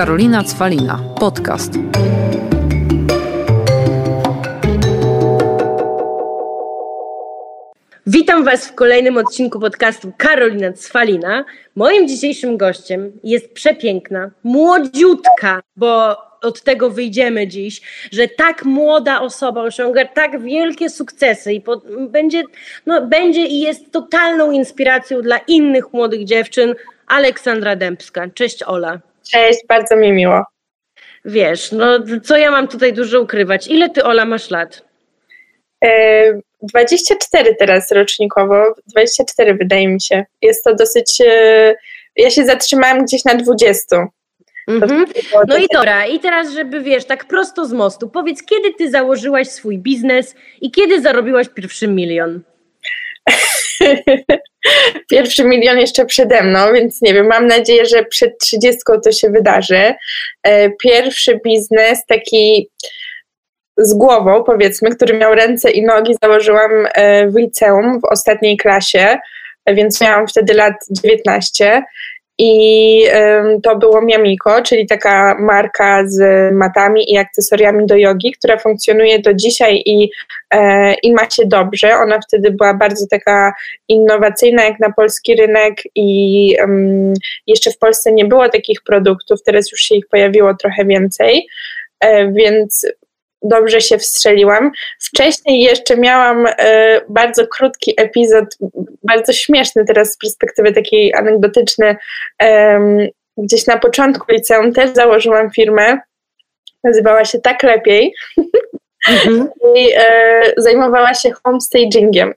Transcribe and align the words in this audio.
Karolina 0.00 0.44
Cwalina. 0.44 0.98
Podcast. 1.18 1.72
Witam 8.06 8.44
Was 8.44 8.68
w 8.68 8.74
kolejnym 8.74 9.16
odcinku 9.16 9.60
podcastu 9.60 10.12
Karolina 10.16 10.72
Cwalina. 10.72 11.44
Moim 11.76 12.08
dzisiejszym 12.08 12.56
gościem 12.56 13.12
jest 13.24 13.54
przepiękna, 13.54 14.30
młodziutka, 14.42 15.62
bo 15.76 16.16
od 16.42 16.62
tego 16.62 16.90
wyjdziemy 16.90 17.46
dziś, 17.46 17.80
że 18.12 18.28
tak 18.28 18.64
młoda 18.64 19.20
osoba 19.20 19.62
osiąga 19.62 20.04
tak 20.04 20.42
wielkie 20.42 20.90
sukcesy 20.90 21.52
i 21.52 21.60
po, 21.60 21.82
będzie, 22.08 22.42
no, 22.86 23.06
będzie 23.06 23.46
i 23.46 23.60
jest 23.60 23.92
totalną 23.92 24.50
inspiracją 24.50 25.22
dla 25.22 25.38
innych 25.38 25.92
młodych 25.92 26.24
dziewczyn. 26.24 26.74
Aleksandra 27.06 27.76
Dębska. 27.76 28.28
Cześć 28.34 28.62
Ola. 28.62 29.09
Cześć, 29.32 29.60
bardzo 29.68 29.96
mi 29.96 30.12
miło. 30.12 30.44
Wiesz, 31.24 31.72
no 31.72 31.86
co 32.24 32.36
ja 32.36 32.50
mam 32.50 32.68
tutaj 32.68 32.92
dużo 32.92 33.20
ukrywać? 33.20 33.68
Ile 33.68 33.90
ty 33.90 34.04
Ola 34.04 34.24
masz 34.24 34.50
lat? 34.50 34.82
E, 35.84 36.40
24 36.62 37.54
teraz 37.54 37.92
rocznikowo, 37.92 38.74
24 38.86 39.54
wydaje 39.54 39.88
mi 39.88 40.00
się. 40.00 40.24
Jest 40.42 40.64
to 40.64 40.74
dosyć, 40.74 41.20
e, 41.20 41.74
ja 42.16 42.30
się 42.30 42.44
zatrzymałam 42.44 43.04
gdzieś 43.04 43.24
na 43.24 43.34
20. 43.34 44.08
Mhm. 44.68 45.06
No 45.48 45.56
i 45.58 45.66
dobra, 45.74 46.06
i 46.06 46.20
teraz, 46.20 46.52
żeby 46.52 46.80
wiesz, 46.80 47.04
tak 47.04 47.24
prosto 47.24 47.66
z 47.66 47.72
mostu, 47.72 48.08
powiedz, 48.08 48.42
kiedy 48.42 48.74
ty 48.74 48.90
założyłaś 48.90 49.48
swój 49.48 49.78
biznes 49.78 50.34
i 50.60 50.70
kiedy 50.70 51.02
zarobiłaś 51.02 51.48
pierwszy 51.48 51.88
milion? 51.88 52.40
Pierwszy 55.10 55.44
milion 55.44 55.78
jeszcze 55.78 56.06
przede 56.06 56.42
mną, 56.42 56.72
więc 56.72 57.02
nie 57.02 57.14
wiem, 57.14 57.26
mam 57.26 57.46
nadzieję, 57.46 57.86
że 57.86 58.04
przed 58.04 58.38
30 58.38 58.80
to 59.04 59.12
się 59.12 59.30
wydarzy. 59.30 59.94
E, 60.42 60.70
pierwszy 60.70 61.40
biznes 61.44 62.06
taki 62.06 62.70
z 63.76 63.94
głową, 63.94 64.44
powiedzmy, 64.44 64.90
który 64.90 65.18
miał 65.18 65.34
ręce 65.34 65.70
i 65.70 65.82
nogi, 65.82 66.14
założyłam 66.22 66.70
e, 66.94 67.28
w 67.28 67.36
liceum 67.36 68.00
w 68.00 68.04
ostatniej 68.04 68.56
klasie, 68.56 69.18
więc 69.66 70.00
miałam 70.00 70.26
wtedy 70.26 70.54
lat 70.54 70.74
19 70.90 71.82
i 72.42 73.04
to 73.62 73.76
było 73.76 74.02
Miamiko, 74.02 74.62
czyli 74.62 74.86
taka 74.86 75.36
marka 75.40 76.02
z 76.06 76.20
matami 76.54 77.12
i 77.12 77.18
akcesoriami 77.18 77.86
do 77.86 77.96
jogi, 77.96 78.32
która 78.32 78.58
funkcjonuje 78.58 79.18
do 79.18 79.34
dzisiaj 79.34 79.82
i, 79.86 80.10
e, 80.50 80.94
i 80.94 81.12
ma 81.12 81.30
się 81.30 81.42
dobrze. 81.46 81.94
Ona 81.94 82.20
wtedy 82.28 82.50
była 82.50 82.74
bardzo 82.74 83.06
taka 83.10 83.52
innowacyjna 83.88 84.64
jak 84.64 84.80
na 84.80 84.92
polski 84.92 85.34
rynek 85.34 85.82
i 85.94 86.56
um, 86.60 87.14
jeszcze 87.46 87.70
w 87.70 87.78
Polsce 87.78 88.12
nie 88.12 88.24
było 88.24 88.48
takich 88.48 88.82
produktów, 88.82 89.42
teraz 89.42 89.72
już 89.72 89.80
się 89.80 89.94
ich 89.94 90.08
pojawiło 90.08 90.54
trochę 90.54 90.84
więcej. 90.84 91.46
E, 92.00 92.32
więc 92.32 92.86
dobrze 93.42 93.80
się 93.80 93.98
wstrzeliłam. 93.98 94.70
Wcześniej 95.00 95.60
jeszcze 95.60 95.96
miałam 95.96 96.46
e, 96.46 97.00
bardzo 97.08 97.46
krótki 97.46 97.94
epizod, 97.96 98.58
bardzo 99.02 99.32
śmieszny 99.32 99.84
teraz 99.84 100.12
z 100.12 100.18
perspektywy 100.18 100.72
takiej 100.72 101.14
anegdotyczny. 101.14 101.96
E, 102.42 102.80
gdzieś 103.36 103.66
na 103.66 103.78
początku 103.78 104.32
liceum 104.32 104.72
też 104.72 104.90
założyłam 104.90 105.50
firmę, 105.50 105.98
nazywała 106.84 107.24
się 107.24 107.40
Tak 107.40 107.62
Lepiej 107.62 108.14
mhm. 109.08 109.48
i 109.76 109.88
e, 109.96 110.42
zajmowała 110.56 111.14
się 111.14 111.30
homestagingiem. 111.44 112.34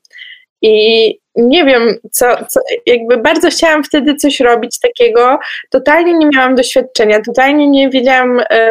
I 0.61 1.23
nie 1.35 1.65
wiem, 1.65 1.99
co, 2.11 2.45
co, 2.45 2.59
jakby 2.85 3.17
bardzo 3.17 3.49
chciałam 3.49 3.83
wtedy 3.83 4.15
coś 4.15 4.39
robić 4.39 4.79
takiego. 4.79 5.39
Totalnie 5.69 6.13
nie 6.13 6.27
miałam 6.35 6.55
doświadczenia, 6.55 7.21
totalnie 7.21 7.67
nie 7.67 7.89
wiedziałam, 7.89 8.39
e, 8.39 8.69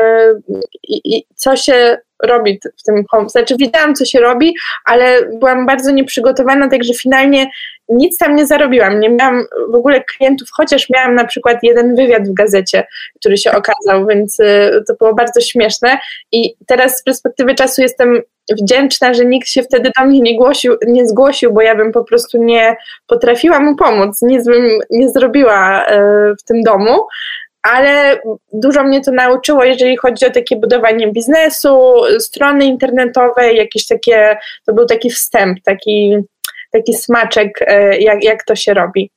co 1.35 1.57
się 1.57 1.99
robi 2.23 2.61
w 2.81 2.83
tym 2.83 3.05
home. 3.11 3.29
Znaczy, 3.29 3.57
wiedziałam, 3.57 3.95
co 3.95 4.05
się 4.05 4.21
robi, 4.21 4.55
ale 4.85 5.23
byłam 5.39 5.67
bardzo 5.67 5.91
nieprzygotowana, 5.91 6.69
także 6.69 6.95
finalnie 6.95 7.47
nic 7.89 8.19
tam 8.19 8.37
nie 8.37 8.47
zarobiłam. 8.47 9.01
Nie 9.01 9.11
miałam 9.11 9.45
w 9.69 9.75
ogóle 9.75 10.05
klientów, 10.05 10.49
chociaż 10.53 10.91
miałam 10.91 11.15
na 11.15 11.25
przykład 11.25 11.59
jeden 11.63 11.97
wywiad 11.97 12.29
w 12.29 12.35
gazecie, 12.35 12.87
który 13.21 13.37
się 13.37 13.53
okazał, 13.53 14.07
więc 14.07 14.41
y, 14.41 14.83
to 14.89 14.95
było 14.95 15.15
bardzo 15.15 15.41
śmieszne. 15.41 15.99
I 16.33 16.55
teraz 16.67 16.99
z 16.99 17.03
perspektywy 17.03 17.55
czasu 17.55 17.83
jestem 17.83 18.23
wdzięczna, 18.51 19.15
że 19.15 19.25
nikt 19.25 19.49
się 19.49 19.63
wtedy 19.63 19.91
do 19.99 20.05
mnie 20.05 20.21
nie, 20.21 20.37
głosił, 20.37 20.77
nie 20.87 21.07
zgłosił, 21.07 21.53
bo 21.53 21.61
ja 21.61 21.75
bym 21.75 21.93
po 21.93 22.05
prostu 22.05 22.43
nie 22.43 22.77
potrafiła 23.07 23.61
mu 23.61 23.77
pomóc, 23.77 24.23
nic 24.23 24.47
bym 24.47 24.69
nie 24.91 25.09
zrobiła 25.09 25.85
y, 25.85 25.89
w 26.41 26.43
tym 26.45 26.63
domu 26.63 27.07
ale 27.63 28.21
dużo 28.53 28.85
mnie 28.85 29.01
to 29.01 29.13
nauczyło, 29.13 29.65
jeżeli 29.65 29.97
chodzi 29.97 30.27
o 30.27 30.31
takie 30.31 30.57
budowanie 30.57 31.13
biznesu, 31.13 31.93
strony 32.19 32.65
internetowe, 32.65 33.53
jakieś 33.53 33.87
takie, 33.87 34.37
to 34.67 34.75
był 34.75 34.87
taki 34.87 35.11
wstęp, 35.11 35.59
taki, 35.65 36.17
taki 36.71 36.95
smaczek, 36.95 37.63
e, 37.67 37.99
jak, 37.99 38.25
jak 38.25 38.45
to 38.45 38.55
się 38.57 38.75
robi. 38.75 39.11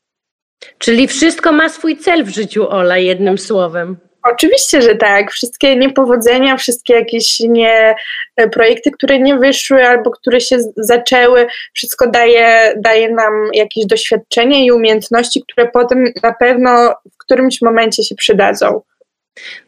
Czyli 0.77 1.07
wszystko 1.07 1.51
ma 1.51 1.69
swój 1.69 1.97
cel 1.97 2.23
w 2.23 2.29
życiu, 2.29 2.69
Ola, 2.69 2.97
jednym 2.97 3.37
słowem. 3.37 3.97
Oczywiście, 4.31 4.81
że 4.81 4.95
tak. 4.95 5.31
Wszystkie 5.31 5.75
niepowodzenia, 5.75 6.57
wszystkie 6.57 6.93
jakieś 6.93 7.39
nie, 7.39 7.95
e, 8.35 8.49
projekty, 8.49 8.91
które 8.91 9.19
nie 9.19 9.35
wyszły 9.35 9.87
albo 9.87 10.11
które 10.11 10.41
się 10.41 10.57
zaczęły, 10.77 11.47
wszystko 11.73 12.09
daje, 12.09 12.73
daje 12.77 13.09
nam 13.09 13.49
jakieś 13.53 13.85
doświadczenie 13.85 14.65
i 14.65 14.71
umiejętności, 14.71 15.43
które 15.43 15.67
potem 15.67 16.13
na 16.23 16.33
pewno 16.33 16.95
w 17.13 17.17
którymś 17.17 17.61
momencie 17.61 18.03
się 18.03 18.15
przydadzą. 18.15 18.81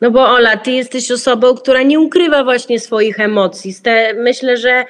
No 0.01 0.11
bo 0.11 0.29
Ola, 0.29 0.57
ty 0.57 0.71
jesteś 0.71 1.11
osobą, 1.11 1.55
która 1.55 1.81
nie 1.81 1.99
ukrywa 1.99 2.43
właśnie 2.43 2.79
swoich 2.79 3.19
emocji. 3.19 3.75
Myślę, 4.15 4.57
że 4.57 4.85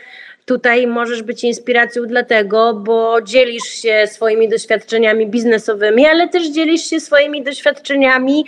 tutaj 0.45 0.87
możesz 0.87 1.23
być 1.23 1.43
inspiracją 1.43 2.03
dlatego, 2.05 2.73
bo 2.73 3.21
dzielisz 3.21 3.63
się 3.63 4.07
swoimi 4.07 4.49
doświadczeniami 4.49 5.27
biznesowymi, 5.27 6.05
ale 6.05 6.27
też 6.27 6.49
dzielisz 6.49 6.89
się 6.89 6.99
swoimi 6.99 7.43
doświadczeniami 7.43 8.45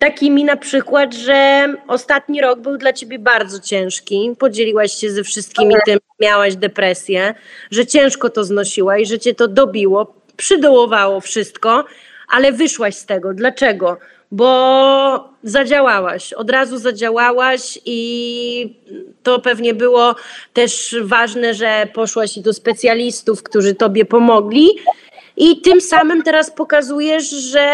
takimi 0.00 0.44
na 0.44 0.56
przykład, 0.56 1.14
że 1.14 1.68
ostatni 1.88 2.40
rok 2.40 2.60
był 2.60 2.76
dla 2.76 2.92
ciebie 2.92 3.18
bardzo 3.18 3.60
ciężki, 3.60 4.34
podzieliłaś 4.38 4.92
się 4.92 5.10
ze 5.10 5.24
wszystkimi 5.24 5.74
tym, 5.86 5.98
miałaś 6.20 6.56
depresję, 6.56 7.34
że 7.70 7.86
ciężko 7.86 8.30
to 8.30 8.44
znosiłaś, 8.44 9.08
że 9.08 9.18
cię 9.18 9.34
to 9.34 9.48
dobiło, 9.48 10.14
przydołowało 10.36 11.20
wszystko, 11.20 11.84
ale 12.28 12.52
wyszłaś 12.52 12.94
z 12.94 13.06
tego. 13.06 13.34
Dlaczego? 13.34 13.96
Bo 14.32 15.28
zadziałałaś, 15.42 16.32
od 16.32 16.50
razu 16.50 16.78
zadziałałaś 16.78 17.78
i 17.84 18.74
to 19.22 19.38
pewnie 19.38 19.74
było 19.74 20.14
też 20.52 20.96
ważne, 21.02 21.54
że 21.54 21.88
poszłaś 21.94 22.38
do 22.38 22.52
specjalistów, 22.52 23.42
którzy 23.42 23.74
tobie 23.74 24.04
pomogli 24.04 24.68
i 25.40 25.60
tym 25.60 25.80
samym 25.80 26.22
teraz 26.22 26.50
pokazujesz, 26.50 27.30
że 27.30 27.70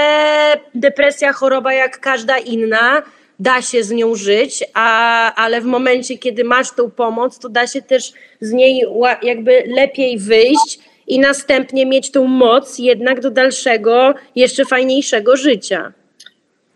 depresja, 0.75 1.33
choroba 1.33 1.73
jak 1.73 2.01
każda 2.01 2.39
inna, 2.39 3.03
da 3.39 3.63
się 3.63 3.85
z 3.85 3.91
nią 3.91 4.15
żyć, 4.15 4.65
a, 4.75 5.35
ale 5.35 5.61
w 5.61 5.65
momencie, 5.65 6.19
kiedy 6.19 6.45
masz 6.45 6.71
tą 6.71 6.91
pomoc, 6.91 7.39
to 7.39 7.49
da 7.49 7.67
się 7.67 7.83
też 7.83 8.13
z 8.41 8.53
niej 8.53 8.85
jakby 9.23 9.65
lepiej 9.67 10.19
wyjść 10.19 10.79
i 11.07 11.19
następnie 11.19 11.87
mieć 11.87 12.11
tą 12.11 12.25
moc 12.25 12.79
jednak 12.79 13.21
do 13.21 13.31
dalszego, 13.31 14.15
jeszcze 14.35 14.65
fajniejszego 14.65 15.37
życia. 15.37 15.93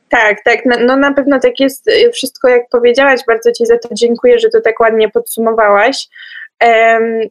Tak, 0.08 0.36
tak, 0.44 0.58
no 0.86 0.96
na 0.96 1.14
pewno 1.14 1.40
tak 1.40 1.60
jest 1.60 1.90
wszystko, 2.12 2.48
jak 2.48 2.68
powiedziałaś. 2.68 3.20
Bardzo 3.26 3.52
Ci 3.52 3.66
za 3.66 3.78
to 3.78 3.88
dziękuję, 3.92 4.38
że 4.38 4.48
to 4.48 4.60
tak 4.60 4.80
ładnie 4.80 5.08
podsumowałaś 5.08 6.08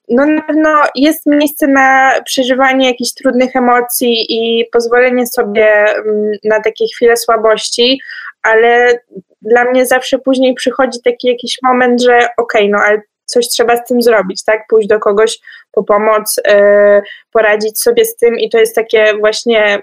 no 0.10 0.26
na 0.26 0.42
pewno 0.42 0.70
jest 0.96 1.26
miejsce 1.26 1.68
na 1.68 2.12
przeżywanie 2.26 2.88
jakichś 2.88 3.14
trudnych 3.14 3.56
emocji 3.56 4.26
i 4.30 4.66
pozwolenie 4.72 5.28
sobie 5.28 5.86
mm, 5.86 6.32
na 6.44 6.62
takie 6.62 6.86
chwile 6.96 7.18
słabości, 7.18 8.02
ale 8.44 9.00
dla 9.42 9.66
mnie 9.66 9.86
zawsze 9.86 10.20
później 10.20 10.54
przychodzi 10.54 11.00
taki 11.02 11.28
jakiś 11.28 11.58
moment, 11.64 12.02
że 12.02 12.16
okej, 12.18 12.32
okay, 12.38 12.70
no 12.70 12.78
ale 12.78 13.02
coś 13.26 13.48
trzeba 13.48 13.78
z 13.78 13.86
tym 13.86 14.02
zrobić, 14.02 14.44
tak? 14.44 14.68
Pójść 14.70 14.88
do 14.88 15.00
kogoś 15.00 15.40
po 15.72 15.84
pomoc, 15.84 16.42
yy, 16.48 17.02
poradzić 17.32 17.82
sobie 17.82 18.06
z 18.06 18.16
tym 18.16 18.40
i 18.40 18.50
to 18.50 18.58
jest 18.58 18.76
takie 18.76 19.14
właśnie 19.18 19.82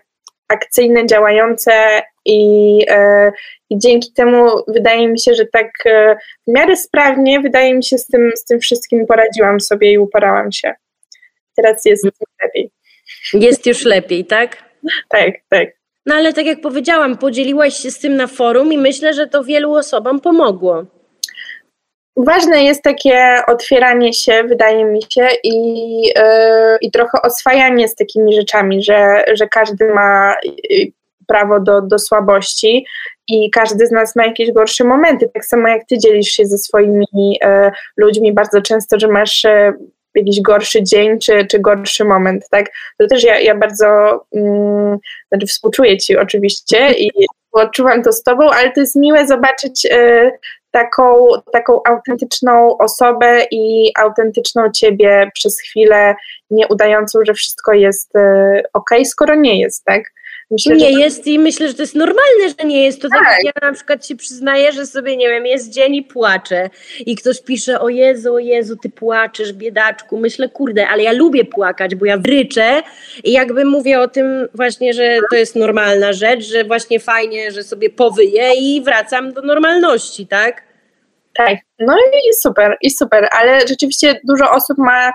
akcyjne, 0.49 1.07
działające 1.07 2.03
i, 2.27 2.85
e, 2.89 3.33
i 3.71 3.79
dzięki 3.79 4.13
temu 4.13 4.49
wydaje 4.69 5.09
mi 5.09 5.21
się, 5.21 5.35
że 5.35 5.47
tak 5.47 5.71
e, 5.87 6.17
w 6.47 6.53
miarę 6.53 6.77
sprawnie, 6.77 7.41
wydaje 7.41 7.75
mi 7.75 7.85
się, 7.85 7.99
z 7.99 8.07
tym, 8.07 8.31
z 8.37 8.45
tym 8.45 8.61
wszystkim 8.61 9.07
poradziłam 9.07 9.61
sobie 9.61 9.93
i 9.93 9.99
uporałam 9.99 10.53
się. 10.53 10.75
Teraz 11.57 11.85
jest 11.85 12.07
lepiej. 12.45 12.71
Jest 13.33 13.67
już 13.67 13.85
lepiej, 13.85 14.25
tak? 14.25 14.65
tak, 15.09 15.31
tak. 15.49 15.69
No 16.07 16.15
ale 16.15 16.33
tak 16.33 16.47
jak 16.47 16.61
powiedziałam, 16.61 17.19
podzieliłaś 17.19 17.75
się 17.75 17.91
z 17.91 17.99
tym 17.99 18.17
na 18.17 18.27
forum 18.27 18.73
i 18.73 18.79
myślę, 18.79 19.15
że 19.15 19.27
to 19.27 19.45
wielu 19.45 19.75
osobom 19.75 20.21
pomogło. 20.21 20.85
Ważne 22.17 22.65
jest 22.65 22.83
takie 22.83 23.41
otwieranie 23.47 24.13
się, 24.13 24.45
wydaje 24.45 24.85
mi 24.85 25.01
się, 25.03 25.29
i, 25.45 26.01
yy, 26.03 26.13
i 26.81 26.91
trochę 26.91 27.23
oswajanie 27.23 27.89
z 27.89 27.95
takimi 27.95 28.35
rzeczami, 28.35 28.83
że, 28.83 29.25
że 29.33 29.49
każdy 29.49 29.95
ma 29.95 30.35
prawo 31.27 31.61
do, 31.61 31.83
do 31.83 31.99
słabości 31.99 32.87
i 33.29 33.51
każdy 33.51 33.87
z 33.87 33.91
nas 33.91 34.17
ma 34.17 34.27
jakieś 34.27 34.53
gorsze 34.53 34.85
momenty. 34.85 35.31
Tak 35.35 35.45
samo 35.45 35.69
jak 35.69 35.87
ty 35.89 35.99
dzielisz 35.99 36.29
się 36.29 36.47
ze 36.47 36.59
swoimi 36.59 37.39
e, 37.45 37.73
ludźmi 37.97 38.33
bardzo 38.33 38.63
często, 38.63 39.01
że 39.01 39.09
masz 39.09 39.45
e, 39.45 39.73
jakiś 40.15 40.41
gorszy 40.41 40.83
dzień 40.83 41.19
czy, 41.19 41.47
czy 41.47 41.59
gorszy 41.59 42.05
moment, 42.05 42.49
tak? 42.51 42.67
To 42.99 43.07
też 43.07 43.25
ja, 43.25 43.41
ja 43.41 43.55
bardzo, 43.55 43.87
mm, 44.35 44.99
znaczy 45.29 45.47
współczuję 45.47 45.99
ci 45.99 46.17
oczywiście 46.17 46.93
i 46.93 47.11
odczuwam 47.53 48.03
to 48.03 48.13
z 48.13 48.23
tobą, 48.23 48.51
ale 48.51 48.73
to 48.73 48.81
jest 48.81 48.97
miłe 48.97 49.27
zobaczyć 49.27 49.87
e, 49.91 50.31
taką, 50.71 51.29
taką 51.53 51.81
autentyczną 51.89 52.77
osobę 52.79 53.47
i 53.51 53.93
autentyczną 53.99 54.71
ciebie 54.71 55.31
przez 55.35 55.61
chwilę, 55.61 56.15
nie 56.51 56.69
udającą, 56.69 57.19
że 57.27 57.35
wszystko 57.35 57.73
jest 57.73 58.17
e, 58.17 58.63
ok, 58.73 58.91
skoro 59.05 59.35
nie 59.35 59.61
jest, 59.61 59.85
tak? 59.85 60.03
Myślę, 60.51 60.77
nie 60.77 60.93
że... 60.93 61.01
jest 61.01 61.27
i 61.27 61.39
myślę, 61.39 61.69
że 61.69 61.75
to 61.75 61.83
jest 61.83 61.95
normalne, 61.95 62.49
że 62.59 62.67
nie 62.67 62.85
jest. 62.85 63.03
To 63.03 63.09
tak. 63.09 63.19
tak 63.19 63.45
jak 63.45 63.55
ja 63.63 63.69
na 63.69 63.75
przykład 63.75 64.07
się 64.07 64.17
przyznaję, 64.17 64.73
że 64.73 64.87
sobie, 64.87 65.17
nie 65.17 65.29
wiem, 65.29 65.47
jest 65.47 65.73
dzień 65.73 65.95
i 65.95 66.03
płaczę 66.03 66.71
i 67.07 67.17
ktoś 67.17 67.43
pisze, 67.43 67.81
o 67.81 67.89
Jezu, 67.89 68.35
o 68.35 68.39
Jezu, 68.39 68.77
ty 68.77 68.91
płaczesz, 68.91 69.53
biedaczku. 69.53 70.19
Myślę, 70.19 70.49
kurde, 70.49 70.89
ale 70.89 71.03
ja 71.03 71.13
lubię 71.13 71.45
płakać, 71.45 71.95
bo 71.95 72.07
ja 72.07 72.19
wryczę 72.19 72.83
i 73.25 73.33
jakby 73.33 73.65
mówię 73.65 74.01
o 74.01 74.09
tym 74.09 74.49
właśnie, 74.55 74.93
że 74.93 75.19
to 75.31 75.37
jest 75.37 75.57
normalna 75.57 76.13
rzecz, 76.13 76.45
że 76.45 76.65
właśnie 76.65 77.01
fajnie, 77.01 77.53
że 77.53 77.63
sobie 77.63 77.91
powyję 77.91 78.51
i 78.59 78.83
wracam 78.83 79.33
do 79.33 79.43
normalności, 79.43 80.27
tak? 80.27 80.63
Tak, 81.35 81.57
no 81.79 81.97
i 81.97 82.35
super, 82.43 82.77
i 82.81 82.91
super, 82.91 83.29
ale 83.31 83.69
rzeczywiście 83.69 84.21
dużo 84.25 84.51
osób 84.51 84.79
ma 84.79 85.13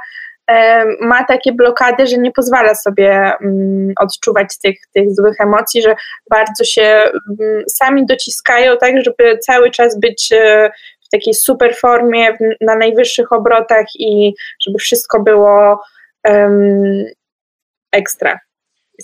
ma 1.01 1.23
takie 1.23 1.53
blokady, 1.53 2.07
że 2.07 2.17
nie 2.17 2.31
pozwala 2.31 2.75
sobie 2.75 3.33
mm, 3.41 3.93
odczuwać 3.99 4.47
tych, 4.63 4.77
tych 4.93 5.15
złych 5.15 5.41
emocji, 5.41 5.81
że 5.81 5.95
bardzo 6.29 6.63
się 6.63 6.81
mm, 6.81 7.63
sami 7.69 8.05
dociskają, 8.05 8.77
tak, 8.77 8.93
żeby 9.03 9.37
cały 9.37 9.71
czas 9.71 9.99
być 9.99 10.31
e, 10.31 10.71
w 11.05 11.09
takiej 11.09 11.33
super 11.33 11.75
formie, 11.75 12.37
na 12.61 12.75
najwyższych 12.75 13.31
obrotach 13.31 13.85
i 13.95 14.33
żeby 14.67 14.77
wszystko 14.77 15.23
było 15.23 15.81
ekstra. 17.91 18.39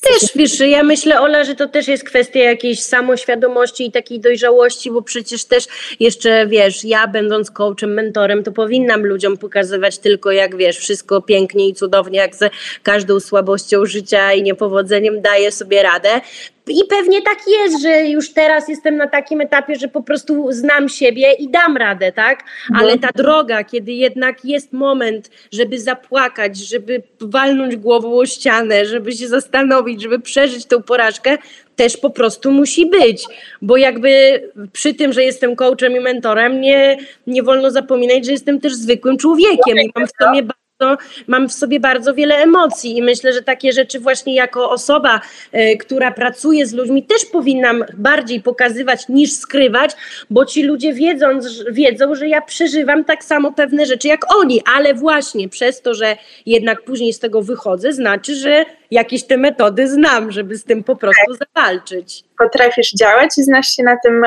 Też 0.01 0.29
wiesz, 0.35 0.59
ja 0.59 0.83
myślę, 0.83 1.21
Ola, 1.21 1.43
że 1.43 1.55
to 1.55 1.67
też 1.67 1.87
jest 1.87 2.03
kwestia 2.03 2.39
jakiejś 2.39 2.83
samoświadomości 2.83 3.85
i 3.85 3.91
takiej 3.91 4.19
dojrzałości, 4.19 4.91
bo 4.91 5.01
przecież 5.01 5.45
też 5.45 5.67
jeszcze 5.99 6.47
wiesz, 6.47 6.83
ja 6.83 7.07
będąc 7.07 7.51
coachem, 7.51 7.93
mentorem, 7.93 8.43
to 8.43 8.51
powinnam 8.51 9.05
ludziom 9.05 9.37
pokazywać 9.37 9.97
tylko 9.97 10.31
jak 10.31 10.57
wiesz, 10.57 10.77
wszystko 10.77 11.21
pięknie 11.21 11.67
i 11.67 11.73
cudownie, 11.73 12.19
jak 12.19 12.35
ze 12.35 12.49
każdą 12.83 13.19
słabością 13.19 13.85
życia 13.85 14.33
i 14.33 14.43
niepowodzeniem 14.43 15.21
daję 15.21 15.51
sobie 15.51 15.83
radę. 15.83 16.21
I 16.69 16.85
pewnie 16.89 17.21
tak 17.21 17.37
jest, 17.47 17.81
że 17.81 18.07
już 18.07 18.33
teraz 18.33 18.69
jestem 18.69 18.97
na 18.97 19.07
takim 19.07 19.41
etapie, 19.41 19.75
że 19.75 19.87
po 19.87 20.03
prostu 20.03 20.51
znam 20.51 20.89
siebie 20.89 21.33
i 21.33 21.49
dam 21.49 21.77
radę, 21.77 22.11
tak? 22.11 22.43
Ale 22.75 22.95
no. 22.95 23.01
ta 23.01 23.09
droga, 23.15 23.63
kiedy 23.63 23.91
jednak 23.91 24.45
jest 24.45 24.73
moment, 24.73 25.29
żeby 25.51 25.79
zapłakać, 25.79 26.57
żeby 26.57 27.03
walnąć 27.21 27.75
głową 27.75 28.17
o 28.17 28.25
ścianę, 28.25 28.85
żeby 28.85 29.11
się 29.11 29.27
zastanowić, 29.27 30.01
żeby 30.01 30.19
przeżyć 30.19 30.65
tą 30.65 30.83
porażkę, 30.83 31.37
też 31.75 31.97
po 31.97 32.09
prostu 32.09 32.51
musi 32.51 32.85
być, 32.85 33.25
bo 33.61 33.77
jakby 33.77 34.41
przy 34.73 34.93
tym, 34.93 35.13
że 35.13 35.23
jestem 35.23 35.55
coachem 35.55 35.95
i 35.95 35.99
mentorem, 35.99 36.61
nie, 36.61 36.97
nie 37.27 37.43
wolno 37.43 37.71
zapominać, 37.71 38.25
że 38.25 38.31
jestem 38.31 38.59
też 38.59 38.75
zwykłym 38.75 39.17
człowiekiem 39.17 39.77
i 39.77 39.91
mam 39.95 40.07
w 40.07 40.11
sobie 40.23 40.43
to 40.77 40.97
mam 41.27 41.49
w 41.49 41.53
sobie 41.53 41.79
bardzo 41.79 42.13
wiele 42.13 42.35
emocji 42.35 42.97
i 42.97 43.01
myślę, 43.01 43.33
że 43.33 43.41
takie 43.41 43.71
rzeczy 43.71 43.99
właśnie 43.99 44.35
jako 44.35 44.69
osoba, 44.69 45.21
y, 45.55 45.77
która 45.77 46.11
pracuje 46.11 46.65
z 46.65 46.73
ludźmi, 46.73 47.03
też 47.03 47.25
powinnam 47.25 47.83
bardziej 47.93 48.41
pokazywać 48.41 49.09
niż 49.09 49.33
skrywać, 49.33 49.91
bo 50.29 50.45
ci 50.45 50.63
ludzie 50.63 50.93
wiedząc, 50.93 51.63
wiedzą, 51.71 52.15
że 52.15 52.27
ja 52.27 52.41
przeżywam 52.41 53.05
tak 53.05 53.23
samo 53.23 53.51
pewne 53.51 53.85
rzeczy 53.85 54.07
jak 54.07 54.35
oni, 54.35 54.61
ale 54.75 54.93
właśnie 54.93 55.49
przez 55.49 55.81
to, 55.81 55.93
że 55.93 56.17
jednak 56.45 56.83
później 56.83 57.13
z 57.13 57.19
tego 57.19 57.41
wychodzę, 57.41 57.93
znaczy, 57.93 58.35
że 58.35 58.65
jakieś 58.91 59.23
te 59.23 59.37
metody 59.37 59.87
znam, 59.87 60.31
żeby 60.31 60.57
z 60.57 60.63
tym 60.63 60.83
po 60.83 60.95
prostu 60.95 61.33
zawalczyć. 61.55 62.23
Potrafisz 62.39 62.91
działać 62.91 63.37
i 63.37 63.43
znasz 63.43 63.67
się 63.67 63.83
na 63.83 63.97
tym, 64.03 64.21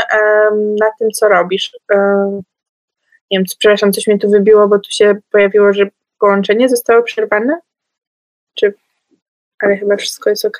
na 0.80 0.86
tym 0.98 1.10
co 1.10 1.28
robisz. 1.28 1.70
Nie 3.30 3.38
wiem, 3.38 3.44
przepraszam, 3.58 3.92
coś 3.92 4.06
mnie 4.06 4.18
tu 4.18 4.30
wybiło, 4.30 4.68
bo 4.68 4.78
tu 4.78 4.90
się 4.90 5.14
pojawiło, 5.30 5.72
że 5.72 5.86
połączenie 6.20 6.68
zostało 6.68 7.02
przerwane? 7.02 7.60
Czy, 8.54 8.74
ale 9.58 9.76
chyba 9.76 9.96
wszystko 9.96 10.30
jest 10.30 10.44
ok? 10.44 10.58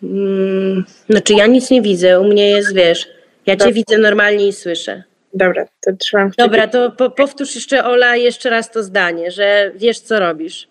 Hmm, 0.00 0.84
znaczy 1.10 1.34
ja 1.34 1.46
nic 1.46 1.70
nie 1.70 1.82
widzę, 1.82 2.20
u 2.20 2.24
mnie 2.24 2.50
jest, 2.50 2.74
wiesz, 2.74 3.08
ja 3.46 3.56
cię 3.56 3.72
widzę 3.72 3.98
normalnie 3.98 4.48
i 4.48 4.52
słyszę. 4.52 5.02
Dobra, 5.34 5.66
to 5.80 5.92
trzymam 5.92 6.30
Dobra, 6.38 6.68
to 6.68 6.90
po, 6.90 7.10
powtórz 7.10 7.54
jeszcze 7.54 7.84
Ola 7.84 8.16
jeszcze 8.16 8.50
raz 8.50 8.70
to 8.70 8.82
zdanie, 8.82 9.30
że 9.30 9.72
wiesz 9.74 10.00
co 10.00 10.20
robisz. 10.20 10.68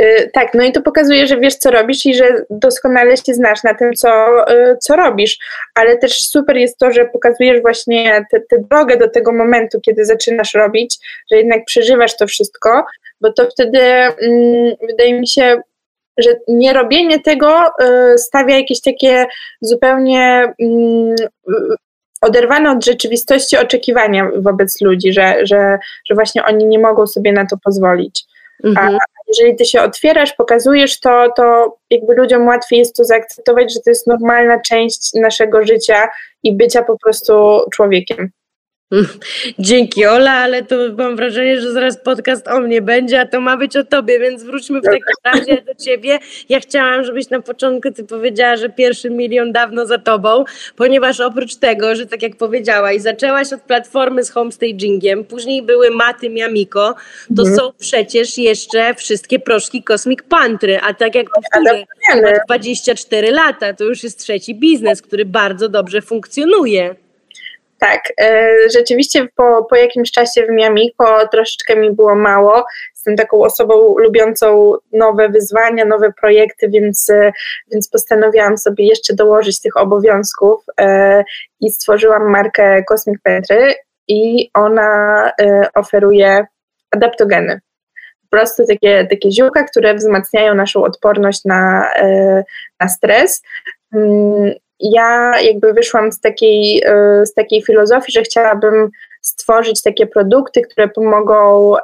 Y, 0.00 0.30
tak, 0.32 0.54
no 0.54 0.64
i 0.64 0.72
to 0.72 0.82
pokazuje, 0.82 1.26
że 1.26 1.40
wiesz, 1.40 1.54
co 1.54 1.70
robisz 1.70 2.06
i 2.06 2.14
że 2.14 2.44
doskonale 2.50 3.16
się 3.16 3.34
znasz 3.34 3.62
na 3.62 3.74
tym, 3.74 3.92
co, 3.94 4.10
y, 4.52 4.76
co 4.80 4.96
robisz, 4.96 5.38
ale 5.74 5.98
też 5.98 6.28
super 6.28 6.56
jest 6.56 6.78
to, 6.78 6.92
że 6.92 7.04
pokazujesz 7.04 7.60
właśnie 7.60 8.26
tę 8.30 8.58
drogę 8.70 8.96
do 8.96 9.08
tego 9.08 9.32
momentu, 9.32 9.80
kiedy 9.80 10.04
zaczynasz 10.04 10.54
robić, 10.54 10.98
że 11.30 11.36
jednak 11.38 11.64
przeżywasz 11.64 12.16
to 12.16 12.26
wszystko, 12.26 12.84
bo 13.20 13.32
to 13.32 13.50
wtedy 13.50 13.80
mm, 13.80 14.74
wydaje 14.88 15.20
mi 15.20 15.28
się, 15.28 15.60
że 16.18 16.30
nie 16.48 16.72
robienie 16.72 17.20
tego 17.20 17.66
y, 17.66 18.18
stawia 18.18 18.56
jakieś 18.56 18.80
takie 18.80 19.26
zupełnie 19.60 20.52
mm, 20.60 21.14
oderwane 22.20 22.70
od 22.70 22.84
rzeczywistości 22.84 23.56
oczekiwania 23.56 24.30
wobec 24.36 24.80
ludzi, 24.80 25.12
że, 25.12 25.46
że, 25.46 25.78
że 26.08 26.14
właśnie 26.14 26.44
oni 26.44 26.64
nie 26.64 26.78
mogą 26.78 27.06
sobie 27.06 27.32
na 27.32 27.46
to 27.46 27.56
pozwolić. 27.64 28.24
Mhm. 28.64 28.94
A 28.94 28.98
jeżeli 29.30 29.56
ty 29.56 29.64
się 29.64 29.82
otwierasz, 29.82 30.32
pokazujesz 30.32 31.00
to, 31.00 31.32
to 31.36 31.76
jakby 31.90 32.14
ludziom 32.14 32.46
łatwiej 32.46 32.78
jest 32.78 32.96
to 32.96 33.04
zaakceptować, 33.04 33.74
że 33.74 33.80
to 33.80 33.90
jest 33.90 34.06
normalna 34.06 34.60
część 34.60 35.14
naszego 35.14 35.66
życia 35.66 36.08
i 36.42 36.56
bycia 36.56 36.82
po 36.82 36.98
prostu 36.98 37.60
człowiekiem. 37.72 38.30
Dzięki 39.58 40.06
Ola, 40.06 40.32
ale 40.32 40.62
to 40.62 40.76
mam 40.98 41.16
wrażenie, 41.16 41.60
że 41.60 41.72
zaraz 41.72 41.98
podcast 41.98 42.48
o 42.48 42.60
mnie 42.60 42.82
będzie, 42.82 43.20
a 43.20 43.26
to 43.26 43.40
ma 43.40 43.56
być 43.56 43.76
o 43.76 43.84
tobie, 43.84 44.20
więc 44.20 44.42
wróćmy 44.42 44.80
w 44.80 44.84
takim 44.84 45.02
razie 45.24 45.62
do 45.62 45.74
ciebie. 45.74 46.18
Ja 46.48 46.60
chciałam, 46.60 47.04
żebyś 47.04 47.30
na 47.30 47.42
początku 47.42 47.90
ty 47.90 48.04
powiedziała, 48.04 48.56
że 48.56 48.68
pierwszy 48.68 49.10
milion 49.10 49.52
dawno 49.52 49.86
za 49.86 49.98
tobą, 49.98 50.44
ponieważ 50.76 51.20
oprócz 51.20 51.56
tego, 51.56 51.94
że 51.94 52.06
tak 52.06 52.22
jak 52.22 52.36
powiedziałaś, 52.36 53.00
zaczęłaś 53.00 53.52
od 53.52 53.60
platformy 53.60 54.24
z 54.24 54.30
homestagingiem, 54.30 55.24
później 55.24 55.62
były 55.62 55.90
maty 55.90 56.30
Miamiko, 56.30 56.94
to 57.36 57.42
mhm. 57.42 57.56
są 57.56 57.72
przecież 57.78 58.38
jeszcze 58.38 58.94
wszystkie 58.94 59.38
proszki 59.38 59.82
Cosmic 59.82 60.22
Pantry, 60.28 60.78
a 60.82 60.94
tak 60.94 61.14
jak 61.14 61.26
powtórzę, 61.30 61.84
24 62.46 63.30
lata, 63.30 63.74
to 63.74 63.84
już 63.84 64.02
jest 64.02 64.18
trzeci 64.18 64.54
biznes, 64.54 65.02
który 65.02 65.24
bardzo 65.24 65.68
dobrze 65.68 66.02
funkcjonuje. 66.02 66.94
Tak, 67.80 68.12
e, 68.20 68.54
rzeczywiście 68.76 69.28
po, 69.36 69.64
po 69.64 69.76
jakimś 69.76 70.10
czasie 70.10 70.46
w 70.46 70.50
Miamiko 70.50 71.28
troszeczkę 71.28 71.76
mi 71.76 71.90
było 71.90 72.14
mało. 72.14 72.64
Jestem 72.94 73.16
taką 73.16 73.42
osobą 73.42 73.98
lubiącą 73.98 74.74
nowe 74.92 75.28
wyzwania, 75.28 75.84
nowe 75.84 76.12
projekty, 76.20 76.68
więc, 76.68 77.10
e, 77.10 77.32
więc 77.72 77.88
postanowiłam 77.88 78.58
sobie 78.58 78.86
jeszcze 78.86 79.14
dołożyć 79.14 79.60
tych 79.60 79.76
obowiązków 79.76 80.64
e, 80.80 81.24
i 81.60 81.70
stworzyłam 81.70 82.30
markę 82.30 82.84
Cosmic 82.84 83.20
Petry 83.22 83.74
i 84.08 84.50
ona 84.54 85.32
oferuje 85.74 86.46
adaptogeny. 86.90 87.60
Po 88.22 88.36
prostu 88.36 88.66
takie, 88.66 89.06
takie 89.10 89.32
ziółka, 89.32 89.64
które 89.64 89.94
wzmacniają 89.94 90.54
naszą 90.54 90.84
odporność 90.84 91.44
na, 91.44 91.90
na 92.80 92.88
stres 92.88 93.42
mm, 93.94 94.54
ja 94.80 95.40
jakby 95.40 95.72
wyszłam 95.72 96.12
z 96.12 96.20
takiej, 96.20 96.82
e, 96.86 97.26
z 97.26 97.34
takiej 97.34 97.62
filozofii, 97.62 98.12
że 98.12 98.22
chciałabym 98.22 98.90
stworzyć 99.22 99.82
takie 99.82 100.06
produkty, 100.06 100.62
które 100.62 100.88
pomogą, 100.88 101.74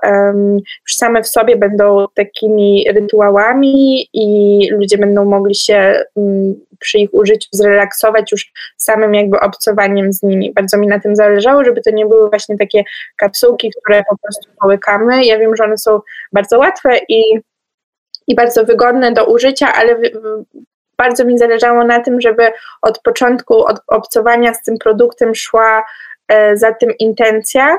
już 0.59 0.97
same 0.97 1.23
w 1.23 1.29
sobie 1.29 1.57
będą 1.57 2.07
takimi 2.15 2.85
rytuałami 2.95 4.09
i 4.13 4.69
ludzie 4.71 4.99
będą 4.99 5.25
mogli 5.25 5.55
się 5.55 6.03
mm, 6.17 6.55
przy 6.79 6.99
ich 6.99 7.15
użyciu 7.15 7.49
zrelaksować 7.53 8.33
już 8.33 8.53
samym 8.77 9.15
jakby 9.15 9.41
obcowaniem 9.41 10.13
z 10.13 10.23
nimi. 10.23 10.53
Bardzo 10.53 10.79
mi 10.79 10.87
na 10.87 11.01
tym 11.01 11.17
zależało, 11.17 11.65
żeby 11.65 11.81
to 11.83 11.91
nie 11.91 12.07
były 12.07 12.31
właśnie 12.31 12.59
takie 12.59 12.85
kapsułki, 13.17 13.71
które 13.83 14.03
po 14.11 14.17
prostu 14.23 14.51
połykamy. 14.61 15.25
Ja 15.25 15.39
wiem, 15.39 15.57
że 15.57 15.65
one 15.65 15.79
są 15.79 16.01
bardzo 16.33 16.59
łatwe 16.59 16.99
i 17.09 17.41
i 18.29 18.35
bardzo 18.35 18.65
wygodne 18.65 19.13
do 19.13 19.25
użycia, 19.25 19.73
ale 19.73 19.97
bardzo 20.99 21.25
mi 21.25 21.39
zależało 21.39 21.85
na 21.85 22.01
tym, 22.01 22.21
żeby 22.21 22.53
od 22.83 22.99
początku 22.99 23.65
od 23.65 23.81
obcowania 23.87 24.55
z 24.55 24.63
tym 24.63 24.79
produktem 24.79 25.35
szła 25.35 25.85
e, 26.29 26.57
za 26.57 26.75
tym 26.75 26.91
intencja, 26.99 27.79